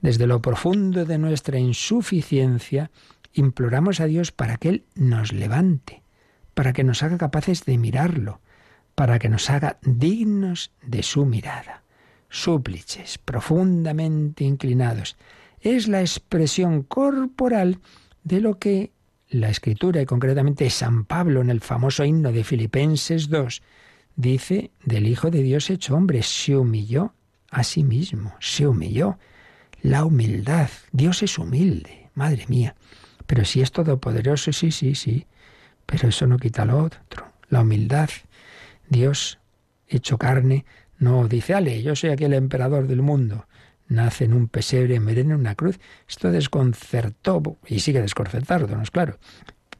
[0.00, 2.90] Desde lo profundo de nuestra insuficiencia,
[3.34, 6.02] imploramos a Dios para que Él nos levante,
[6.54, 8.40] para que nos haga capaces de mirarlo,
[8.94, 11.82] para que nos haga dignos de su mirada.
[12.28, 15.16] Súplices, profundamente inclinados,
[15.60, 17.78] es la expresión corporal
[18.24, 18.92] de lo que
[19.28, 23.62] la escritura y concretamente San Pablo en el famoso himno de Filipenses 2
[24.16, 27.14] dice del Hijo de Dios hecho hombre, se humilló
[27.50, 29.18] a sí mismo, se humilló.
[29.80, 32.76] La humildad, Dios es humilde, madre mía.
[33.26, 35.26] Pero si es todopoderoso, sí, sí, sí.
[35.86, 37.32] Pero eso no quita lo otro.
[37.48, 38.10] La humildad,
[38.88, 39.38] Dios
[39.88, 40.64] hecho carne,
[40.98, 43.46] no dice, ale, yo soy aquí el emperador del mundo
[43.92, 45.78] nace en un pesebre en una cruz.
[46.08, 49.18] Esto desconcertó y sigue desconcertándonos, claro.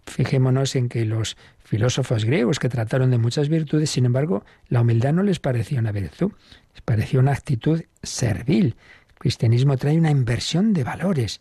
[0.06, 5.12] Fijémonos en que los filósofos griegos que trataron de muchas virtudes, sin embargo, la humildad
[5.12, 6.32] no les parecía una virtud,
[6.72, 8.76] les parecía una actitud servil.
[9.08, 11.40] El cristianismo trae una inversión de valores.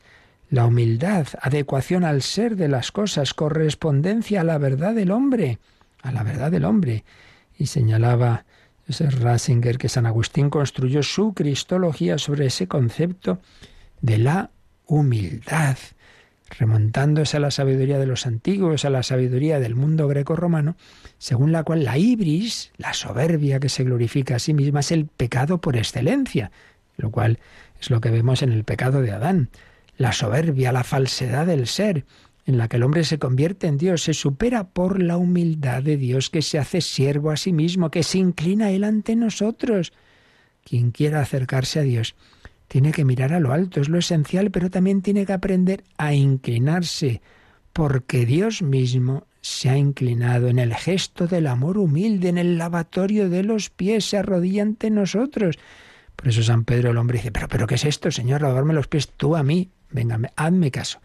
[0.52, 5.60] La humildad, adecuación al ser de las cosas, correspondencia a la verdad del hombre,
[6.02, 7.06] a la verdad del hombre.
[7.58, 8.44] Y señalaba
[8.86, 13.40] es Ratzinger que San Agustín construyó su cristología sobre ese concepto
[14.02, 14.52] de la
[14.86, 15.78] humildad.
[16.60, 20.76] remontándose a la sabiduría de los antiguos, a la sabiduría del mundo greco-romano,
[21.18, 25.06] según la cual la ibris, la soberbia que se glorifica a sí misma, es el
[25.06, 26.52] pecado por excelencia,
[26.98, 27.40] lo cual
[27.80, 29.50] es lo que vemos en el pecado de Adán.
[30.02, 32.06] La soberbia, la falsedad del ser,
[32.48, 35.96] en la que el hombre se convierte en Dios, se supera por la humildad de
[35.96, 39.94] Dios que se hace siervo a sí mismo, que se inclina Él ante nosotros.
[40.64, 42.16] Quien quiera acercarse a Dios
[42.68, 46.16] tiene que mirar a lo alto, es lo esencial, pero también tiene que aprender a
[46.16, 47.22] inclinarse,
[47.72, 53.30] porque Dios mismo se ha inclinado en el gesto del amor humilde, en el lavatorio
[53.30, 55.60] de los pies, se arrodilla ante nosotros.
[56.16, 58.42] Por eso San Pedro el hombre dice, pero, pero ¿qué es esto, Señor?
[58.42, 59.70] Lavarme los pies tú a mí.
[59.92, 61.00] Venga, hazme caso.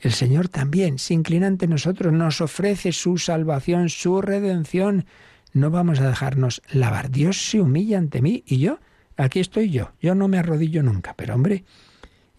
[0.00, 5.06] El Señor también se inclina ante nosotros, nos ofrece su salvación, su redención.
[5.52, 7.10] No vamos a dejarnos lavar.
[7.10, 8.78] Dios se humilla ante mí y yo
[9.16, 11.64] Aquí estoy yo, yo no me arrodillo nunca, pero hombre,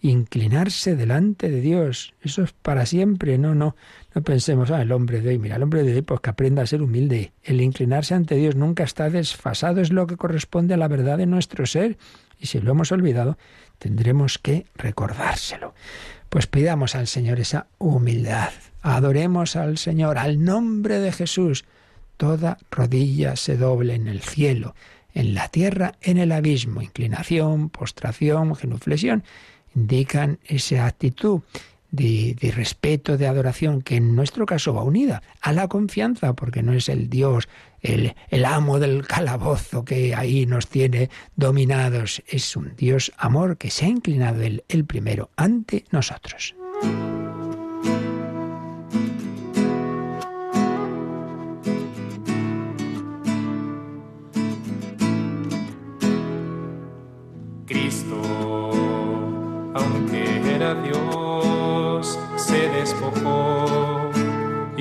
[0.00, 3.76] inclinarse delante de Dios, eso es para siempre, no, no,
[4.14, 6.62] no pensemos, ah, el hombre de hoy, mira, el hombre de hoy, pues que aprenda
[6.62, 7.32] a ser humilde.
[7.42, 11.26] El inclinarse ante Dios nunca está desfasado, es lo que corresponde a la verdad de
[11.26, 11.96] nuestro ser,
[12.38, 13.38] y si lo hemos olvidado,
[13.78, 15.74] tendremos que recordárselo.
[16.28, 18.50] Pues pidamos al Señor esa humildad,
[18.82, 21.64] adoremos al Señor, al nombre de Jesús,
[22.16, 24.74] toda rodilla se doble en el cielo
[25.14, 26.82] en la tierra, en el abismo.
[26.82, 29.24] Inclinación, postración, genuflexión
[29.74, 31.40] indican esa actitud
[31.94, 36.72] de, respeto, de adoración, que en nuestro caso va unida a la confianza, porque no
[36.72, 37.48] es el Dios,
[37.82, 43.86] el, amo del calabozo que ahí nos tiene dominados, es un Dios amor que se
[43.86, 46.54] ha inclinado el primero ante nosotros.
[60.82, 61.53] Dios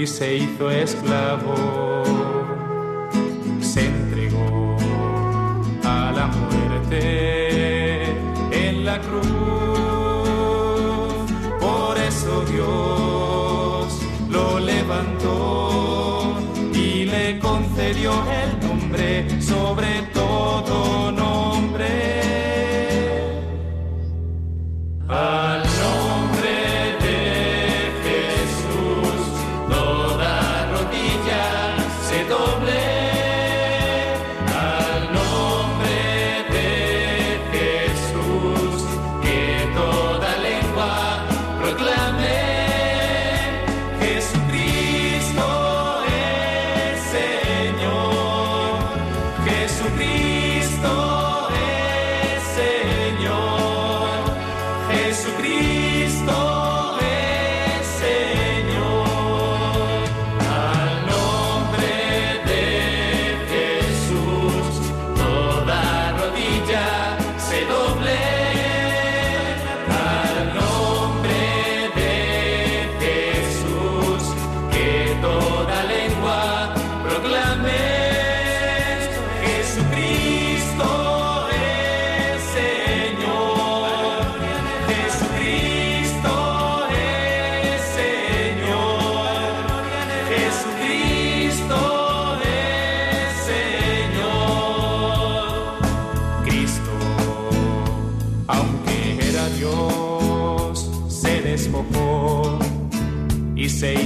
[0.03, 2.03] y se hizo esclavo,
[3.61, 4.75] se entregó
[5.85, 8.03] a la muerte
[8.51, 9.27] en la cruz.
[11.61, 13.97] Por eso Dios
[14.29, 16.35] lo levantó
[16.73, 18.11] y le concedió
[18.41, 20.02] el nombre sobre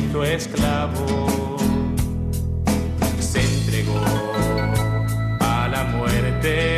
[0.07, 1.57] hecho esclavo,
[3.19, 3.99] se entregó
[5.39, 6.76] a la muerte.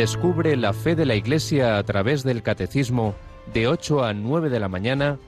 [0.00, 3.14] Descubre la fe de la Iglesia a través del Catecismo
[3.52, 5.18] de 8 a 9 de la mañana,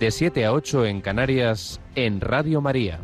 [0.00, 2.98] de 7 a 8 en Canarias, en Radio María.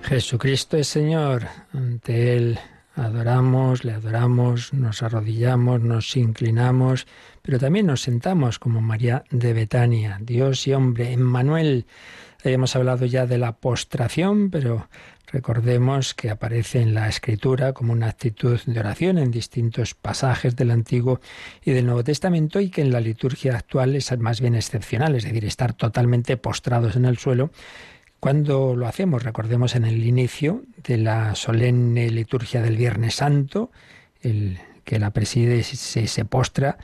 [0.00, 1.44] Jesucristo es Señor.
[1.74, 2.58] Ante Él
[2.96, 7.06] adoramos, le adoramos, nos arrodillamos, nos inclinamos,
[7.42, 11.84] pero también nos sentamos como María de Betania, Dios y hombre, Emmanuel.
[12.42, 14.88] Hemos hablado ya de la postración, pero
[15.32, 20.70] recordemos que aparece en la Escritura como una actitud de oración en distintos pasajes del
[20.70, 21.20] Antiguo
[21.64, 25.24] y del Nuevo Testamento y que en la liturgia actual es más bien excepcional, es
[25.24, 27.50] decir, estar totalmente postrados en el suelo.
[28.20, 33.70] Cuando lo hacemos, recordemos en el inicio de la solemne liturgia del Viernes Santo,
[34.22, 36.78] el que la preside se, se postra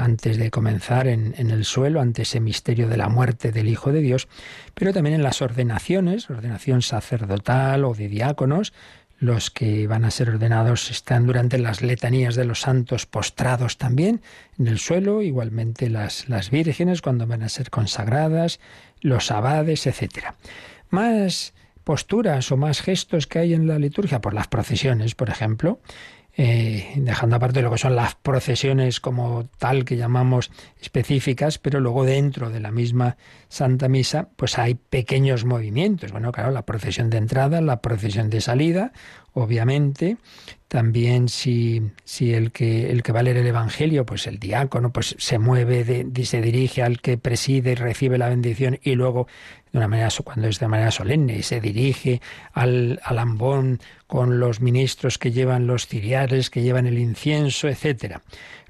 [0.00, 4.00] antes de comenzar en, el suelo, ante ese misterio de la muerte del Hijo de
[4.00, 4.28] Dios,
[4.74, 8.72] pero también en las ordenaciones, ordenación sacerdotal o de diáconos,
[9.18, 14.22] los que van a ser ordenados están durante las letanías de los santos postrados también
[14.58, 18.60] en el suelo, igualmente las, las vírgenes cuando van a ser consagradas,
[19.02, 20.36] los abades, etcétera.
[20.88, 21.52] Más
[21.84, 25.80] posturas o más gestos que hay en la liturgia, por las procesiones, por ejemplo,
[26.42, 32.06] eh, dejando aparte lo que son las procesiones como tal que llamamos específicas, pero luego
[32.06, 33.18] dentro de la misma
[33.50, 36.12] Santa Misa, pues hay pequeños movimientos.
[36.12, 38.92] Bueno, claro, la procesión de entrada, la procesión de salida,
[39.34, 40.16] obviamente.
[40.68, 44.92] También si, si el, que, el que va a leer el Evangelio, pues el diácono,
[44.92, 49.26] pues se mueve, de, se dirige al que preside y recibe la bendición y luego
[49.72, 52.20] de una manera, cuando es de manera solemne, y se dirige
[52.52, 58.22] al, al ambón con los ministros que llevan los ciriales, que llevan el incienso, etcétera.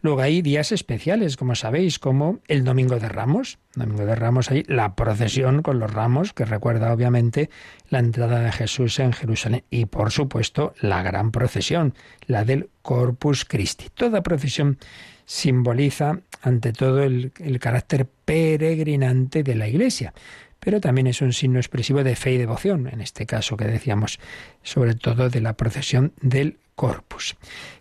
[0.02, 3.58] Luego hay días especiales, como sabéis, como el Domingo de Ramos.
[3.74, 7.50] Domingo de Ramos hay la procesión con los ramos, que recuerda obviamente
[7.88, 9.64] la entrada de Jesús en Jerusalén.
[9.70, 11.94] Y por supuesto la gran procesión,
[12.26, 13.88] la del Corpus Christi.
[13.92, 14.78] Toda procesión
[15.26, 20.14] simboliza ante todo el, el carácter peregrinante de la Iglesia
[20.60, 24.20] pero también es un signo expresivo de fe y devoción, en este caso que decíamos,
[24.62, 27.36] sobre todo de la procesión del corpus.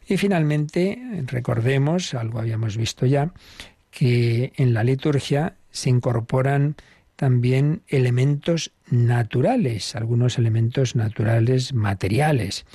[0.09, 3.31] Y finalmente, recordemos, algo habíamos visto ya,
[3.91, 6.75] que en la liturgia se incorporan
[7.15, 12.65] también elementos naturales, algunos elementos naturales materiales,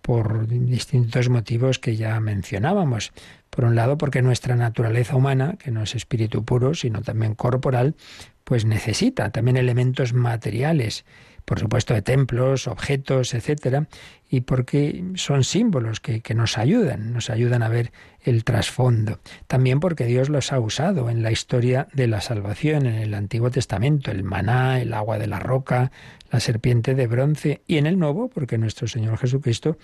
[0.00, 3.12] por distintos motivos que ya mencionábamos.
[3.50, 7.96] Por un lado, porque nuestra naturaleza humana, que no es espíritu puro, sino también corporal,
[8.44, 11.04] pues necesita también elementos materiales
[11.48, 13.88] por supuesto, de templos, objetos, etcétera,
[14.28, 17.90] y porque son símbolos que, que, nos ayudan, nos ayudan a ver
[18.20, 19.18] el trasfondo.
[19.46, 23.50] También porque Dios los ha usado en la historia de la salvación, en el Antiguo
[23.50, 25.90] Testamento, el maná, el agua de la roca,
[26.30, 29.78] la serpiente de bronce, y en el Nuevo, porque nuestro Señor Jesucristo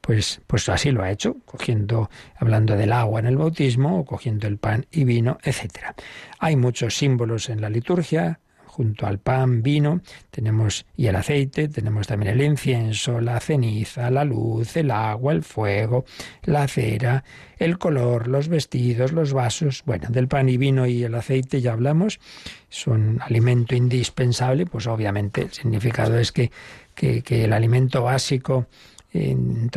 [0.00, 4.46] pues, pues así lo ha hecho, cogiendo, hablando del agua en el bautismo, o cogiendo
[4.46, 5.96] el pan y vino, etcétera.
[6.38, 8.38] Hay muchos símbolos en la liturgia,
[8.78, 14.24] junto al pan, vino, tenemos y el aceite, tenemos también el incienso, la ceniza, la
[14.24, 16.04] luz, el agua, el fuego,
[16.44, 17.24] la cera,
[17.58, 19.82] el color, los vestidos, los vasos.
[19.84, 22.20] Bueno, del pan y vino y el aceite ya hablamos,
[22.68, 26.52] son alimento indispensable, pues obviamente el significado es que,
[26.94, 28.68] que, el alimento básico
[29.12, 29.70] en,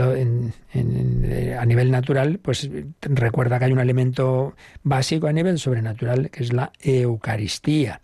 [0.75, 2.69] en, a nivel natural, pues
[3.01, 7.99] recuerda que hay un alimento básico a nivel sobrenatural, que es la Eucaristía.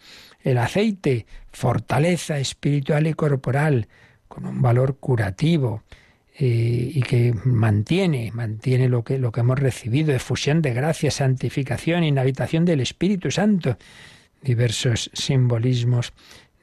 [0.47, 3.87] El aceite, fortaleza espiritual y corporal,
[4.29, 5.83] con un valor curativo.
[6.39, 12.03] Eh, y que mantiene, mantiene lo que, lo que hemos recibido, efusión de gracia, santificación,
[12.03, 13.75] inhabitación del Espíritu Santo,
[14.43, 16.13] diversos simbolismos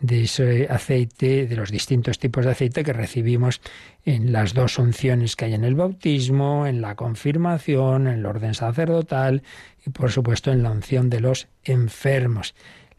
[0.01, 3.61] de ese aceite, de los distintos tipos de aceite que recibimos
[4.05, 8.55] en las dos unciones que hay en el bautismo, en la confirmación, en el orden
[8.55, 9.43] sacerdotal
[9.85, 12.55] y por supuesto en la unción de los enfermos.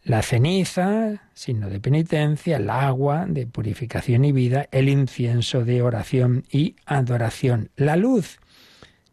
[0.06, 6.44] La ceniza, signo de penitencia, el agua de purificación y vida, el incienso de oración
[6.52, 7.72] y adoración.
[7.76, 8.38] La luz.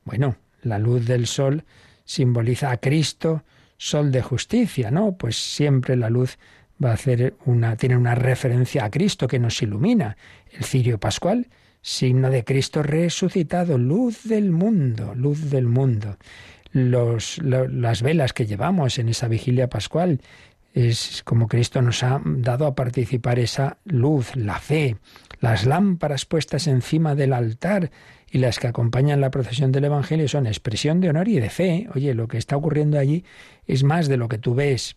[0.05, 1.65] Bueno, la luz del sol
[2.05, 3.43] simboliza a Cristo,
[3.79, 5.17] sol de justicia, ¿no?
[5.17, 6.37] Pues siempre la luz
[6.85, 10.19] va a hacer una, tiene una referencia a Cristo que nos ilumina.
[10.51, 11.49] El cirio pascual,
[11.81, 16.19] signo de Cristo resucitado, luz del mundo, luz del mundo.
[16.73, 20.21] Los, las velas que llevamos en esa vigilia pascual,
[20.75, 24.97] es como Cristo nos ha dado a participar esa luz, la fe,
[25.41, 27.91] las lámparas puestas encima del altar
[28.31, 31.89] y las que acompañan la procesión del Evangelio son expresión de honor y de fe.
[31.95, 33.25] Oye, lo que está ocurriendo allí
[33.67, 34.97] es más de lo que tú ves.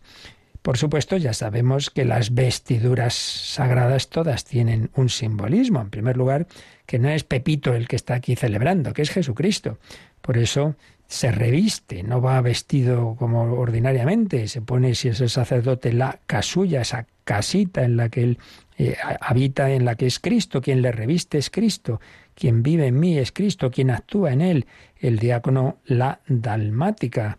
[0.62, 5.80] Por supuesto, ya sabemos que las vestiduras sagradas todas tienen un simbolismo.
[5.80, 6.48] En primer lugar,
[6.86, 9.78] que no es Pepito el que está aquí celebrando, que es Jesucristo.
[10.22, 10.74] Por eso
[11.08, 16.80] se reviste, no va vestido como ordinariamente, se pone, si es el sacerdote, la casulla,
[16.80, 18.38] esa casita en la que él
[18.78, 22.00] eh, habita, en la que es Cristo, quien le reviste es Cristo,
[22.34, 24.66] quien vive en mí es Cristo, quien actúa en él,
[24.98, 27.38] el diácono, la dalmática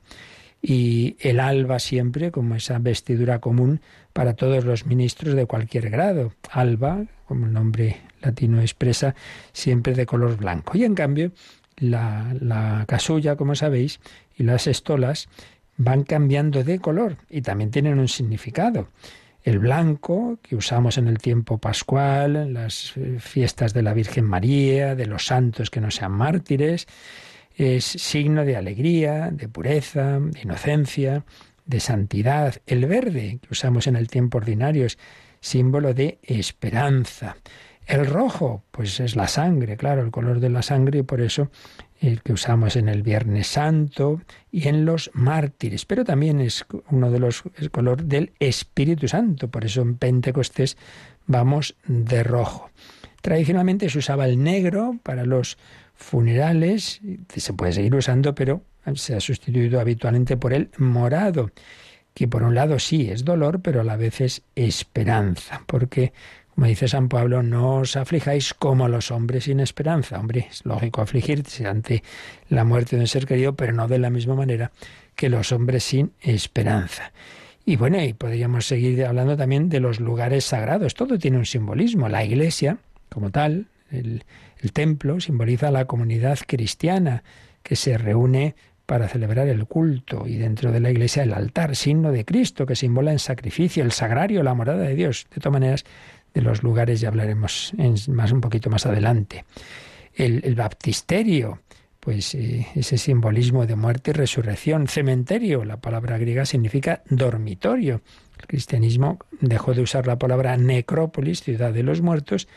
[0.62, 3.82] y el alba siempre como esa vestidura común
[4.14, 6.34] para todos los ministros de cualquier grado.
[6.50, 9.14] Alba, como el nombre latino expresa,
[9.54, 10.78] siempre de color blanco.
[10.78, 11.32] Y en cambio,
[11.78, 14.00] la, la casulla, como sabéis,
[14.36, 15.30] y las estolas
[15.78, 18.90] van cambiando de color y también tienen un significado.
[19.44, 24.26] El blanco, que usamos en el tiempo pascual, en las eh, fiestas de la Virgen
[24.26, 26.88] María, de los santos que no sean mártires,
[27.56, 31.24] es signo de alegría, de pureza, de inocencia,
[31.66, 32.56] de santidad.
[32.66, 34.98] El verde, que usamos en el tiempo ordinario, es
[35.40, 37.38] símbolo de esperanza.
[37.88, 41.50] El rojo, pues es la sangre, claro, el color de la sangre, y por eso
[42.02, 44.22] el que usamos en el Viernes Santo
[44.52, 49.48] y en los mártires, pero también es uno de los el color del Espíritu Santo,
[49.48, 50.78] por eso en Pentecostés
[51.28, 52.70] vamos de rojo.
[53.22, 55.58] Tradicionalmente se usaba el negro para los
[55.96, 57.00] funerales,
[57.34, 58.64] se puede seguir usando, pero
[58.96, 61.52] se ha sustituido habitualmente por el morado,
[62.14, 66.14] que por un lado sí es dolor, pero a la vez es esperanza, porque
[66.58, 70.20] como dice San Pablo, no os aflijáis como los hombres sin esperanza.
[70.20, 72.02] Hombre, es lógico afligirse ante
[72.50, 74.72] la muerte de un ser querido, pero no de la misma manera
[75.16, 77.12] que los hombres sin esperanza.
[77.64, 80.96] Y bueno, y podríamos seguir hablando también de los lugares sagrados.
[80.96, 82.10] Todo tiene un simbolismo.
[82.10, 82.80] La iglesia,
[83.10, 84.24] como tal, el,
[84.60, 87.24] el templo, simboliza la comunidad cristiana
[87.62, 88.56] que se reúne
[88.88, 92.76] para celebrar el culto y dentro de la iglesia el altar, signo de Cristo que
[92.76, 95.28] simbola en sacrificio, el sagrario, la morada de Dios.
[95.30, 95.86] De todas maneras,
[96.38, 97.74] de los lugares ya hablaremos
[98.10, 99.46] más un poquito más adelante.
[100.14, 101.62] El, baptisterio,
[102.00, 104.88] pues eh, ese simbolismo de muerte y resurrección.
[104.88, 108.02] Cementerio, la palabra griega significa dormitorio.
[108.40, 112.48] El cristianismo dejó de usar la palabra necrópolis, ciudad de los muertos,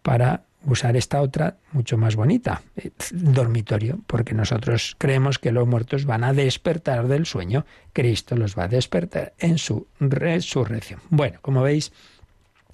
[0.00, 6.06] para usar esta otra mucho más bonita, eh, dormitorio, porque nosotros creemos que los muertos
[6.06, 11.00] van a despertar del sueño, Cristo los va a despertar en su resurrección.
[11.10, 11.92] Bueno, como veis,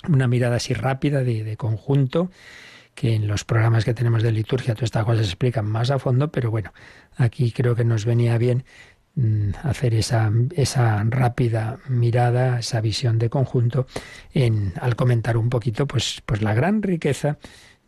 [0.09, 2.31] una mirada así rápida de, conjunto,
[2.95, 5.99] que en los programas que tenemos de liturgia todas estas cosas se explican más a
[5.99, 6.73] fondo, pero bueno,
[7.17, 8.65] aquí creo que nos venía bien
[9.15, 13.87] mm, hacer esa, esa rápida mirada, esa visión de conjunto,
[14.35, 17.39] en, al comentar un poquito pues, pues la gran riqueza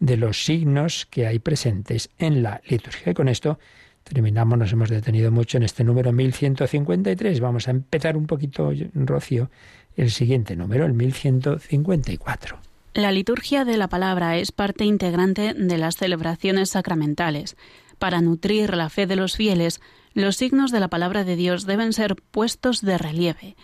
[0.00, 3.12] de los signos que hay presentes en la liturgia.
[3.12, 3.58] Y con esto
[4.02, 7.40] terminamos, nos hemos detenido mucho en este número 1153.
[7.40, 9.50] Vamos a empezar un poquito, Rocío,
[9.96, 12.58] el siguiente número, el 1154.
[12.94, 17.56] La liturgia de la palabra es parte integrante de las celebraciones sacramentales.
[17.98, 19.80] Para nutrir la fe de los fieles,
[20.12, 23.56] los signos de la palabra de Dios deben ser puestos de relieve.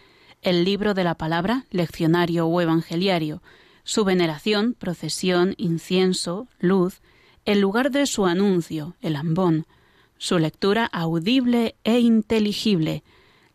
[0.43, 3.43] El libro de la palabra, leccionario o evangeliario,
[3.85, 7.01] su veneración, procesión, incienso, luz,
[7.45, 9.67] el lugar de su anuncio, el ambón,
[10.19, 13.03] su lectura audible e inteligible,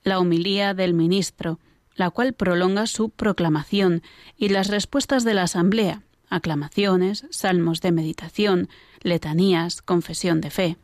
[0.03, 1.59] la homilía del ministro,
[1.95, 4.03] la cual prolonga su proclamación,
[4.37, 8.69] y las respuestas de la Asamblea, aclamaciones, salmos de meditación,
[9.01, 10.77] letanías, confesión de fe.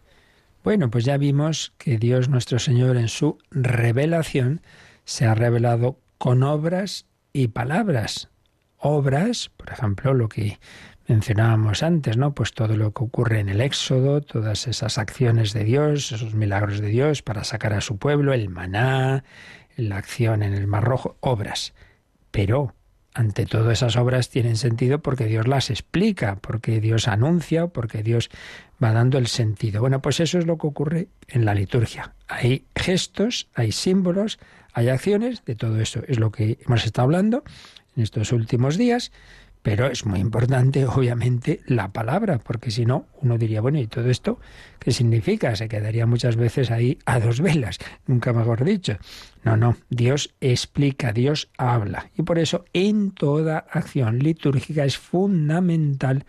[0.63, 4.61] Bueno, pues ya vimos que Dios nuestro Señor en su revelación
[5.05, 8.29] se ha revelado con obras y palabras.
[8.77, 10.59] Obras, por ejemplo, lo que
[11.07, 12.33] mencionábamos antes, ¿no?
[12.33, 16.79] Pues todo lo que ocurre en el Éxodo, todas esas acciones de Dios, esos milagros
[16.79, 19.23] de Dios para sacar a su pueblo, el maná,
[19.87, 21.73] la acción en el Mar Rojo, obras.
[22.31, 22.73] Pero
[23.13, 28.29] ante todo esas obras tienen sentido porque Dios las explica, porque Dios anuncia, porque Dios
[28.81, 29.81] va dando el sentido.
[29.81, 32.13] Bueno, pues eso es lo que ocurre en la liturgia.
[32.27, 34.39] Hay gestos, hay símbolos,
[34.73, 37.43] hay acciones, de todo eso es lo que hemos estado hablando
[37.95, 39.11] en estos últimos días,
[39.61, 44.09] pero es muy importante, obviamente, la palabra, porque si no, uno diría, bueno, ¿y todo
[44.09, 44.39] esto
[44.79, 45.55] qué significa?
[45.55, 48.97] Se quedaría muchas veces ahí a dos velas, nunca mejor dicho.
[49.43, 52.09] No, no, Dios explica, Dios habla.
[52.17, 56.25] Y por eso en toda acción litúrgica es fundamental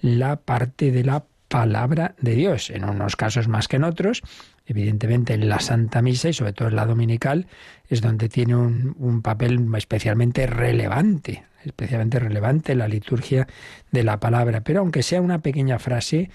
[0.00, 4.22] la parte de la palabra de Dios, en unos casos más que en otros.
[4.64, 7.46] Evidentemente en la Santa Misa y sobre todo en la Dominical
[7.88, 13.46] es donde tiene un, papel especialmente relevante especialmente relevante la liturgia
[13.90, 14.62] de la palabra.
[14.62, 16.30] Pero aunque sea una pequeña frase,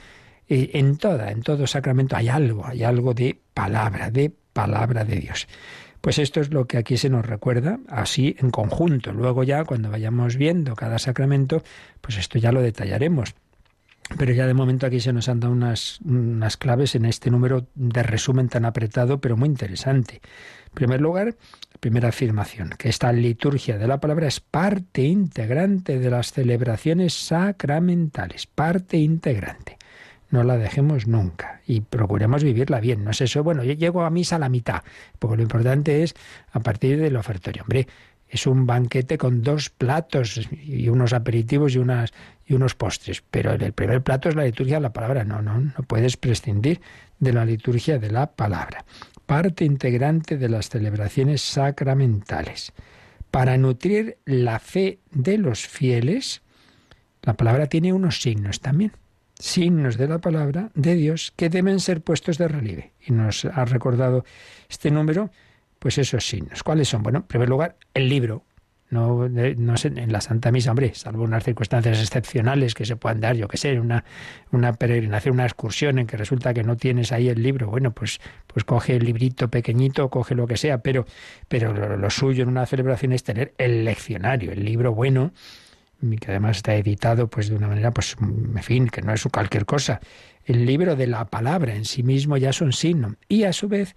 [0.47, 5.17] eh, en toda, en todo sacramento hay algo, hay algo de palabra, de palabra de
[5.17, 5.47] Dios.
[6.01, 9.11] Pues esto es lo que aquí se nos recuerda, así en conjunto.
[9.11, 11.63] Luego ya, cuando vayamos viendo cada sacramento,
[12.01, 13.35] pues esto ya lo detallaremos.
[14.17, 17.67] pero ya de momento aquí se nos han dado unas, unas claves en este número
[17.75, 20.21] de resumen tan apretado, pero muy interesante.
[20.67, 21.35] En primer lugar,
[21.77, 28.47] primera afirmación, que esta liturgia de la palabra es parte integrante de las celebraciones sacramentales,
[28.47, 29.77] parte integrante.
[30.29, 33.03] No la dejemos nunca y procuremos vivirla bien.
[33.03, 34.83] No es eso, bueno, yo llego a misa a la mitad,
[35.19, 36.15] porque lo importante es
[36.51, 37.63] a partir del ofertorio.
[37.63, 37.87] Hombre,
[38.27, 42.11] es un banquete con dos platos y unos aperitivos y unas
[42.45, 45.59] y unos postres, pero el primer plato es la liturgia de la palabra, no, no,
[45.59, 46.81] no puedes prescindir
[47.19, 48.85] de la liturgia de la palabra
[49.27, 52.73] parte integrante de las celebraciones sacramentales.
[53.29, 56.41] Para nutrir la fe de los fieles,
[57.21, 58.93] la palabra tiene unos signos también,
[59.37, 62.93] signos de la palabra de Dios que deben ser puestos de relieve.
[63.05, 64.23] Y nos ha recordado
[64.69, 65.29] este número,
[65.77, 66.63] pues esos signos.
[66.63, 67.03] ¿Cuáles son?
[67.03, 68.43] Bueno, en primer lugar, el libro,
[68.89, 73.19] no, no sé, en la Santa Misa, hombre, salvo unas circunstancias excepcionales que se puedan
[73.19, 74.05] dar, yo que sé, una,
[74.51, 78.19] una peregrinación, una excursión en que resulta que no tienes ahí el libro, bueno, pues,
[78.47, 81.05] pues coge el librito pequeñito, coge lo que sea, pero,
[81.49, 85.33] pero lo, suyo en una celebración es tener el leccionario, el libro bueno,
[86.21, 89.65] que además está editado pues de una manera, pues, en fin, que no es cualquier
[89.65, 89.99] cosa.
[90.45, 93.15] El libro de la palabra en sí mismo ya es un signo.
[93.27, 93.95] Y a su vez,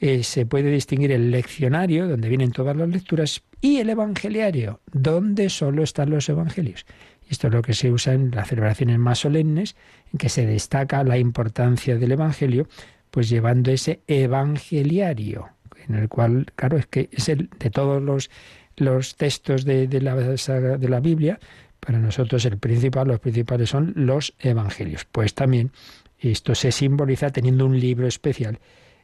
[0.00, 5.50] eh, se puede distinguir el leccionario, donde vienen todas las lecturas, y el evangeliario, donde
[5.50, 6.86] solo están los evangelios.
[7.28, 9.76] Esto es lo que se usa en las celebraciones más solemnes,
[10.10, 12.66] en que se destaca la importancia del evangelio,
[13.10, 15.50] pues llevando ese evangeliario,
[15.86, 18.30] en el cual, claro, es que es el de todos los,
[18.76, 21.38] los textos de, de, la, de la Biblia,
[21.78, 25.04] para nosotros el principal, los principales son los evangelios.
[25.04, 25.72] Pues también
[26.18, 28.58] esto se simboliza teniendo un libro especial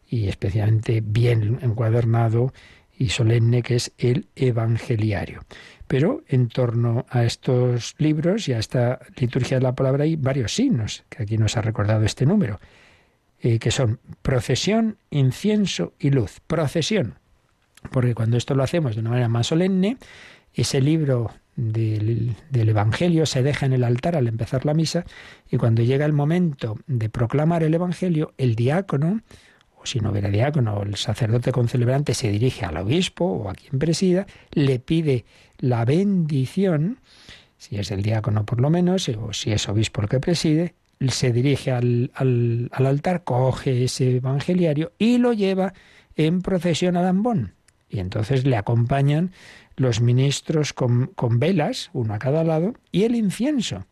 [0.08, 2.52] y especialmente bien encuadernado
[2.98, 5.42] y solemne que es el Evangeliario.
[5.86, 10.54] Pero en torno a estos libros y a esta liturgia de la palabra hay varios
[10.54, 12.58] signos, que aquí nos ha recordado este número,
[13.40, 16.40] eh, que son procesión, incienso y luz.
[16.46, 17.18] Procesión,
[17.92, 19.98] porque cuando esto lo hacemos de una manera más solemne,
[20.54, 25.04] ese libro del, del, Evangelio se deja en el altar al empezar la misa
[25.50, 29.20] y cuando llega el momento de proclamar el Evangelio, el diácono
[29.86, 34.26] si no hubiera diácono, el sacerdote concelebrante se dirige al obispo o a quien presida,
[34.52, 35.24] le pide
[35.58, 36.98] la bendición,
[37.56, 40.74] si es el diácono por lo menos, o si es obispo el que preside,
[41.08, 45.74] se dirige al, al, altar, coge ese evangeliario y lo lleva
[46.16, 47.54] en procesión a Dambón.
[47.88, 49.32] Y entonces le acompañan
[49.76, 53.86] los ministros con, con velas, uno a cada lado, y el incienso.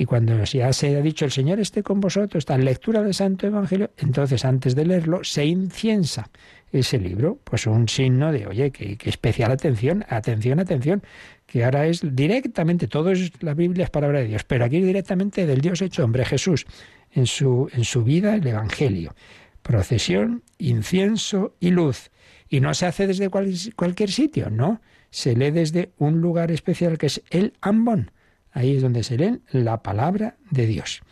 [0.00, 3.14] Y cuando ya se ha dicho el Señor esté con vosotros, está en lectura del
[3.14, 6.30] Santo Evangelio, entonces antes de leerlo se inciensa
[6.70, 11.02] ese libro, pues un signo de, oye, que, especial atención, atención, atención,
[11.46, 15.46] que ahora es directamente, todo es la Biblia es palabra de Dios, pero aquí directamente
[15.46, 16.64] del Dios hecho hombre, Jesús,
[17.10, 19.16] en su, en su vida el Evangelio.
[19.62, 22.12] Procesión, incienso y luz.
[22.48, 24.80] Y no se hace desde cualquier sitio, no,
[25.10, 28.12] se lee desde un lugar especial que es el ambón
[28.52, 31.02] Ahí es donde se lee la palabra de Dios.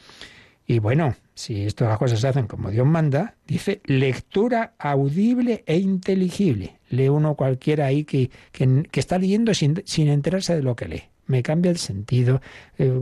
[0.66, 5.76] Y bueno, si estas las cosas se hacen como Dios manda, dice lectura audible e
[5.78, 6.78] inteligible.
[6.88, 11.02] Lee uno cualquiera ahí que, que, está leyendo sin, sin, enterarse de lo que lee.
[11.26, 12.40] Me cambia el sentido,
[12.78, 12.92] eh,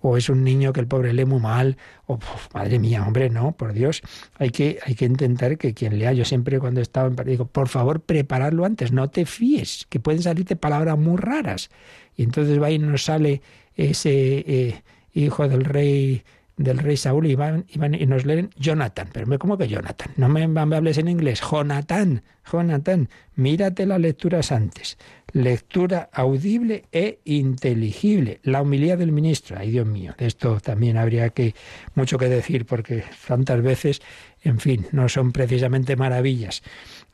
[0.00, 2.18] o es un niño que el pobre lee muy mal, o
[2.54, 4.02] madre mía, hombre, no, por Dios,
[4.38, 7.68] hay que, hay que intentar que quien lea, yo siempre cuando estaba en digo, por
[7.68, 11.70] favor, prepararlo antes, no te fíes, que pueden salirte palabras muy raras.
[12.16, 13.42] Y entonces va y nos sale
[13.76, 14.82] ese eh,
[15.14, 16.22] hijo del rey
[16.60, 19.08] del rey Saúl y, van, y, nos leen Jonathan.
[19.12, 20.12] Pero ¿cómo que Jonathan?
[20.16, 21.40] No me, me hables en inglés.
[21.40, 24.98] Jonathan, Jonathan, mírate las lecturas antes.
[25.32, 28.40] Lectura audible e inteligible.
[28.42, 29.56] La humildad del ministro.
[29.58, 31.54] Ay, Dios mío, de esto también habría que
[31.94, 34.02] mucho que decir porque tantas veces,
[34.42, 36.62] en fin, no son precisamente maravillas.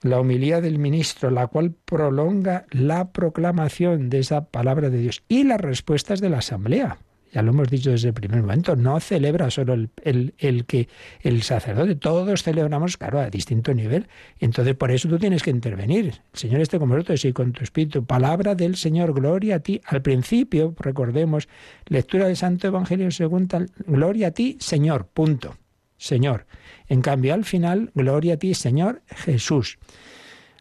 [0.03, 5.45] La humildad del ministro, la cual prolonga la proclamación de esa palabra de Dios y
[5.45, 6.99] las respuestas de la asamblea
[7.33, 10.89] ya lo hemos dicho desde el primer momento, no celebra solo el, el, que
[11.21, 14.09] el sacerdote, todos celebramos, claro, a distinto nivel.
[14.39, 16.07] Entonces, por eso tú tienes que intervenir.
[16.33, 18.05] El Señor esté con vosotros y con tu espíritu.
[18.05, 19.81] Palabra del Señor, gloria a ti.
[19.87, 21.49] Al principio, recordemos,
[21.87, 25.57] lectura del Santo Evangelio según tal, gloria a ti, Señor, punto.
[25.99, 26.47] Señor.
[26.89, 29.79] En cambio, al final, gloria a ti, Señor Jesús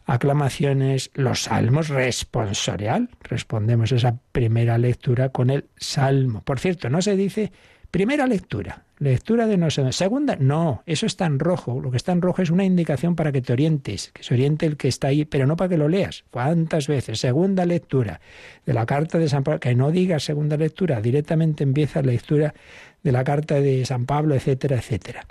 [0.06, 3.10] aclamaciones, los salmos, responsorial.
[3.22, 6.42] Respondemos esa primera lectura con el salmo.
[6.42, 7.52] Por cierto, no se dice
[7.90, 8.84] primera lectura.
[8.98, 12.40] lectura de no sé, segunda, no, eso está en rojo, lo que está en rojo
[12.40, 15.46] es una indicación para que te orientes, que se oriente el que está ahí, pero
[15.46, 16.24] no para que lo leas.
[16.30, 17.20] ¿Cuántas veces?
[17.20, 18.20] Segunda lectura
[18.64, 22.54] de la carta de San Pablo, que no digas segunda lectura, directamente empieza la lectura
[23.02, 25.26] de la carta de San Pablo, etcétera, etcétera.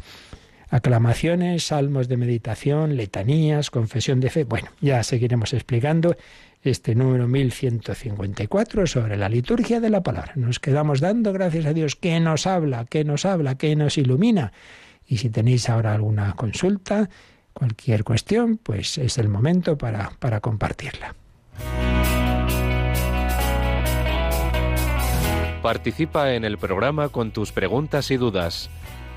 [0.76, 4.44] Aclamaciones, salmos de meditación, letanías, confesión de fe.
[4.44, 6.18] Bueno, ya seguiremos explicando
[6.62, 10.34] este número 1154 sobre la liturgia de la palabra.
[10.36, 14.52] Nos quedamos dando gracias a Dios que nos habla, que nos habla, que nos ilumina.
[15.08, 17.10] Y si tenéis ahora alguna consulta,
[17.54, 21.16] cualquier cuestión, pues es el momento para, para compartirla.
[25.62, 28.70] Participa en el programa con tus preguntas y dudas.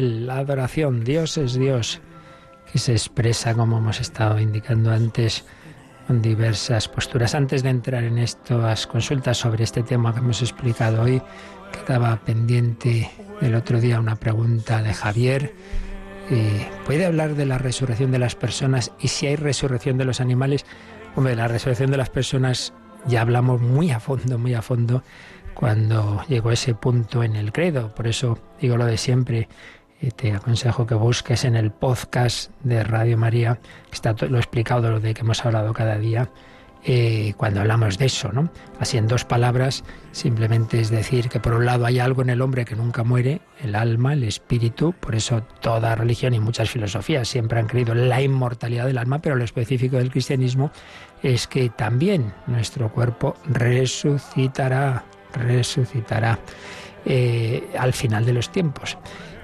[0.00, 1.04] la adoración.
[1.04, 2.00] Dios es Dios,
[2.72, 5.44] que se expresa, como hemos estado indicando antes,
[6.06, 7.34] con diversas posturas.
[7.34, 11.20] Antes de entrar en estas consultas sobre este tema que hemos explicado hoy,
[11.72, 13.10] quedaba pendiente
[13.40, 15.54] del otro día una pregunta de Javier.
[16.30, 20.20] Eh, ¿Puede hablar de la resurrección de las personas y si hay resurrección de los
[20.20, 20.64] animales?
[21.16, 22.72] Hombre, la resurrección de las personas
[23.06, 25.02] ya hablamos muy a fondo, muy a fondo
[25.54, 27.94] cuando llegó ese punto en el credo.
[27.94, 29.48] Por eso digo lo de siempre.
[30.00, 33.60] Eh, te aconsejo que busques en el podcast de Radio María,
[33.92, 36.30] está lo explicado lo de que hemos hablado cada día,
[36.82, 38.50] eh, cuando hablamos de eso, ¿no?
[38.78, 42.40] Así en dos palabras, simplemente es decir que por un lado hay algo en el
[42.40, 47.28] hombre que nunca muere, el alma, el espíritu, por eso toda religión y muchas filosofías
[47.28, 50.70] siempre han creído en la inmortalidad del alma, pero lo específico del cristianismo
[51.22, 56.38] es que también nuestro cuerpo resucitará resucitará
[57.04, 58.98] eh, al final de los tiempos.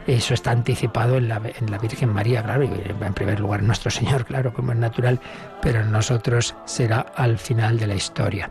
[0.07, 2.71] Eso está anticipado en la, en la Virgen María, claro, y
[3.05, 5.21] en primer lugar nuestro Señor, claro, como es natural,
[5.61, 8.51] pero en nosotros será al final de la historia.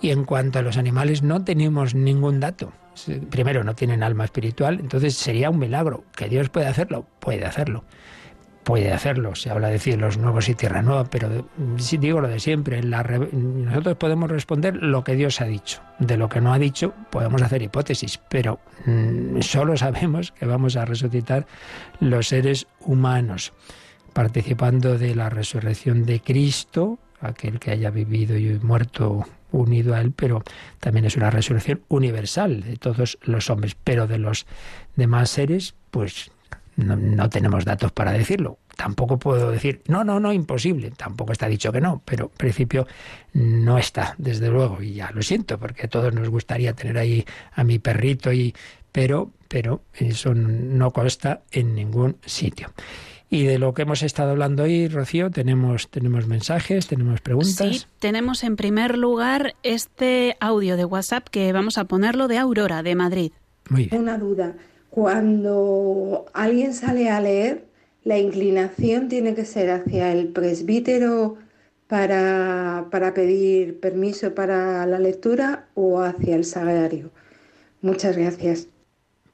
[0.00, 2.72] Y en cuanto a los animales, no tenemos ningún dato.
[3.30, 6.04] Primero, no tienen alma espiritual, entonces sería un milagro.
[6.14, 7.06] ¿Que Dios puede hacerlo?
[7.18, 7.84] Puede hacerlo
[8.64, 9.34] puede hacerlo.
[9.34, 11.46] Se habla de cielos nuevos y tierra nueva, pero
[11.76, 12.80] si digo lo de siempre.
[12.82, 15.80] nosotros podemos responder lo que Dios ha dicho.
[15.98, 20.76] De lo que no ha dicho, podemos hacer hipótesis, pero mm, solo sabemos que vamos
[20.76, 21.46] a resucitar
[22.00, 23.52] los seres humanos,
[24.12, 30.12] participando de la resurrección de Cristo, aquel que haya vivido y muerto unido a Él,
[30.12, 30.42] pero
[30.80, 34.46] también es una resurrección universal de todos los hombres, pero de los
[34.96, 36.31] demás seres, pues
[36.76, 38.58] no, tenemos datos para decirlo.
[38.76, 40.90] Tampoco puedo decir, no, no, no, imposible.
[40.96, 42.86] Tampoco está dicho que no, pero en principio
[43.34, 44.82] no está, desde luego.
[44.82, 48.54] Y ya lo siento, porque a todos nos gustaría tener ahí a mi perrito, y,
[48.90, 52.72] pero, pero eso no consta en ningún sitio.
[53.28, 57.76] Y de lo que hemos estado hablando hoy, Rocío, tenemos, tenemos mensajes, tenemos preguntas.
[57.76, 62.82] Sí, tenemos en primer lugar este audio de WhatsApp que vamos a ponerlo de Aurora,
[62.82, 63.32] de Madrid.
[63.70, 64.02] Muy bien.
[64.02, 64.54] Una duda.
[64.92, 67.64] Cuando alguien sale a leer,
[68.04, 71.38] la inclinación tiene que ser hacia el presbítero
[71.86, 77.10] para, pedir permiso para la lectura o hacia el sagrario.
[77.80, 78.68] Muchas gracias.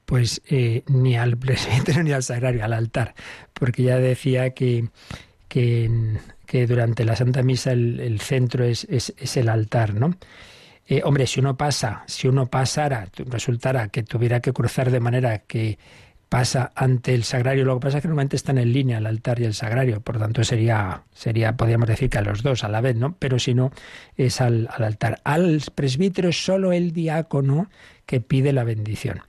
[0.05, 3.17] Pues eh, ni al presbítero ni al sagrario, al altar,
[3.53, 4.91] porque ya decía que,
[5.49, 5.99] que,
[6.69, 10.15] durante la Santa Misa el, centro es, es, es el altar, ¿no?
[10.91, 15.41] Eh, hombre, si uno pasa, si uno pasara, resultara que tuviera que cruzar de manera
[15.41, 15.78] que
[16.30, 19.39] pasa ante el sagrario, lo que pasa es que normalmente están en línea el altar
[19.39, 22.80] y el sagrario, por tanto sería, sería, podríamos decir que a los dos a la
[22.80, 23.16] vez, ¿no?
[23.18, 23.70] Pero si no,
[24.16, 25.20] es al, al altar.
[25.24, 27.68] Al presbítero es solo el diácono
[28.07, 29.20] que pide la bendición.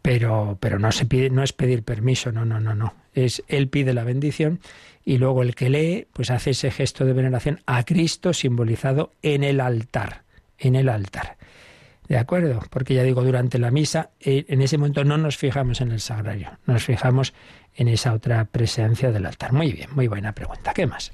[0.00, 2.94] Pero, pero no se pide, no es pedir permiso, no, no, no, no.
[3.12, 4.60] Es él pide la bendición
[5.04, 9.44] y luego el que lee, pues hace ese gesto de veneración a Cristo simbolizado en
[9.44, 10.23] el altar
[10.58, 11.36] en el altar.
[12.08, 12.60] ¿De acuerdo?
[12.70, 16.00] Porque ya digo, durante la misa, eh, en ese momento no nos fijamos en el
[16.00, 17.32] sagrario, nos fijamos
[17.76, 19.52] en esa otra presencia del altar.
[19.52, 20.72] Muy bien, muy buena pregunta.
[20.72, 21.10] ¿Qué más?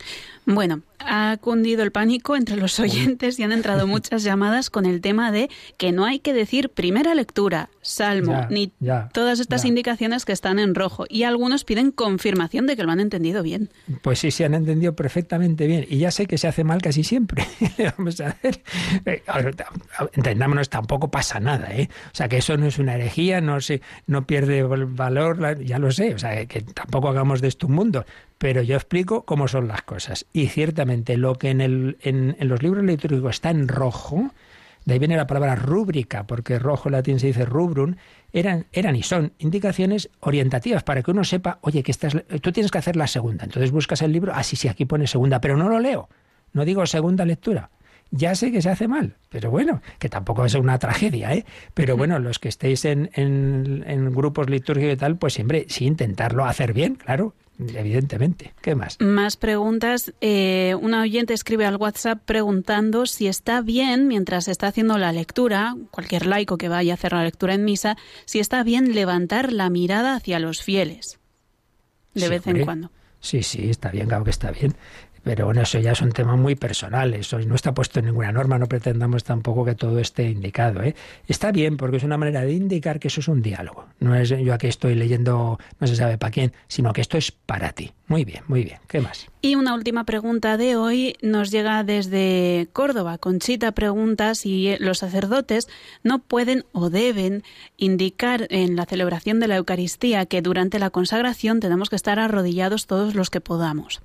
[0.47, 5.01] Bueno, ha cundido el pánico entre los oyentes y han entrado muchas llamadas con el
[5.01, 8.73] tema de que no hay que decir primera lectura, salmo, ni
[9.13, 11.05] todas estas indicaciones que están en rojo.
[11.09, 13.71] Y algunos piden confirmación de que lo han entendido bien.
[14.03, 15.87] Pues sí, se han entendido perfectamente bien.
[15.89, 17.47] Y ya sé que se hace mal casi siempre.
[17.97, 18.63] Vamos a hacer.
[19.05, 19.23] Eh,
[20.15, 21.89] entendámonos, tampoco pasa nada, ¿eh?
[22.07, 25.91] O sea, que eso no es una herejía, no, se, no pierde valor, ya lo
[25.91, 26.15] sé.
[26.15, 28.05] O sea, que tampoco hagamos de esto un mundo,
[28.37, 30.27] pero yo explico cómo son las cosas.
[30.33, 34.33] Y ciertamente lo que en, el, en, los libros litúrgicos está en rojo,
[34.85, 37.95] de ahí viene la palabra rúbrica, porque rojo en latín se dice rubrum,
[38.33, 42.73] eran, eran y son indicaciones orientativas para que uno sepa, oye, que estás, tú tienes
[42.73, 43.45] que hacer la segunda.
[43.45, 46.09] Entonces buscas el libro, ah, sí, sí, aquí pone segunda, pero no lo leo.
[46.53, 47.71] No digo segunda lectura.
[48.11, 51.45] Ya sé que se hace mal, pero bueno, que tampoco es una tragedia, ¿eh?
[51.75, 55.87] Pero bueno, los que estéis en, en, en grupos litúrgicos y tal, pues siempre sí
[55.87, 58.53] intentarlo hacer bien, claro, evidentemente.
[58.61, 59.01] ¿Qué más?
[59.01, 60.13] Más preguntas.
[60.21, 65.77] Eh, una oyente escribe al WhatsApp preguntando si está bien, mientras está haciendo la lectura,
[65.91, 69.71] cualquier laico que vaya a hacer la lectura en misa, si está bien levantar la
[69.71, 71.19] mirada hacia los fieles
[72.15, 72.91] de vez en cuando.
[73.21, 74.75] Sí, sí, está bien, claro que está bien.
[75.23, 78.33] Pero bueno, eso ya es un tema muy personal, eso no está puesto en ninguna
[78.33, 80.83] norma, no pretendamos tampoco que todo esté indicado.
[80.83, 80.95] ¿eh?
[81.29, 83.87] Está bien porque es una manera de indicar que eso es un diálogo.
[83.99, 87.33] No es yo aquí estoy leyendo no se sabe para quién, sino que esto es
[87.33, 87.93] para ti.
[88.07, 88.79] Muy bien, muy bien.
[88.89, 89.29] ¿Qué más?
[89.41, 93.19] Y una última pregunta de hoy nos llega desde Córdoba.
[93.19, 95.69] Conchita pregunta si los sacerdotes
[96.03, 97.43] no pueden o deben
[97.77, 102.87] indicar en la celebración de la Eucaristía que durante la consagración tenemos que estar arrodillados
[102.87, 104.03] todos los que podamos.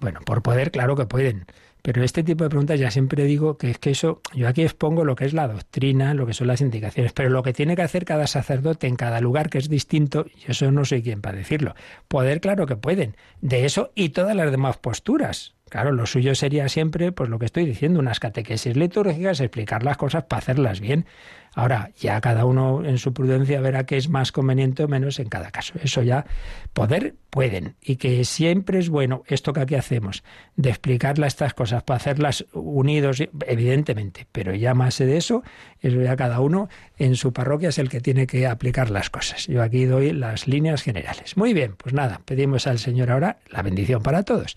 [0.00, 1.46] Bueno, por poder, claro que pueden.
[1.86, 5.04] Pero este tipo de preguntas ya siempre digo que es que eso, yo aquí expongo
[5.04, 7.82] lo que es la doctrina, lo que son las indicaciones, pero lo que tiene que
[7.82, 11.38] hacer cada sacerdote en cada lugar que es distinto, y eso no soy quien para
[11.38, 11.76] decirlo.
[12.08, 13.16] Poder, claro que pueden.
[13.40, 15.54] De eso y todas las demás posturas.
[15.68, 19.96] Claro, lo suyo sería siempre, pues lo que estoy diciendo, unas catequesis litúrgicas, explicar las
[19.96, 21.06] cosas para hacerlas bien.
[21.56, 25.30] Ahora, ya cada uno en su prudencia verá qué es más conveniente o menos en
[25.30, 25.72] cada caso.
[25.82, 26.26] Eso ya
[26.74, 27.76] poder pueden.
[27.82, 30.22] Y que siempre es bueno esto que aquí hacemos,
[30.56, 34.26] de explicarle estas cosas para hacerlas unidos, evidentemente.
[34.32, 35.42] Pero ya más de eso,
[35.80, 39.46] eso ya cada uno en su parroquia es el que tiene que aplicar las cosas.
[39.46, 41.38] Yo aquí doy las líneas generales.
[41.38, 44.56] Muy bien, pues nada, pedimos al Señor ahora la bendición para todos.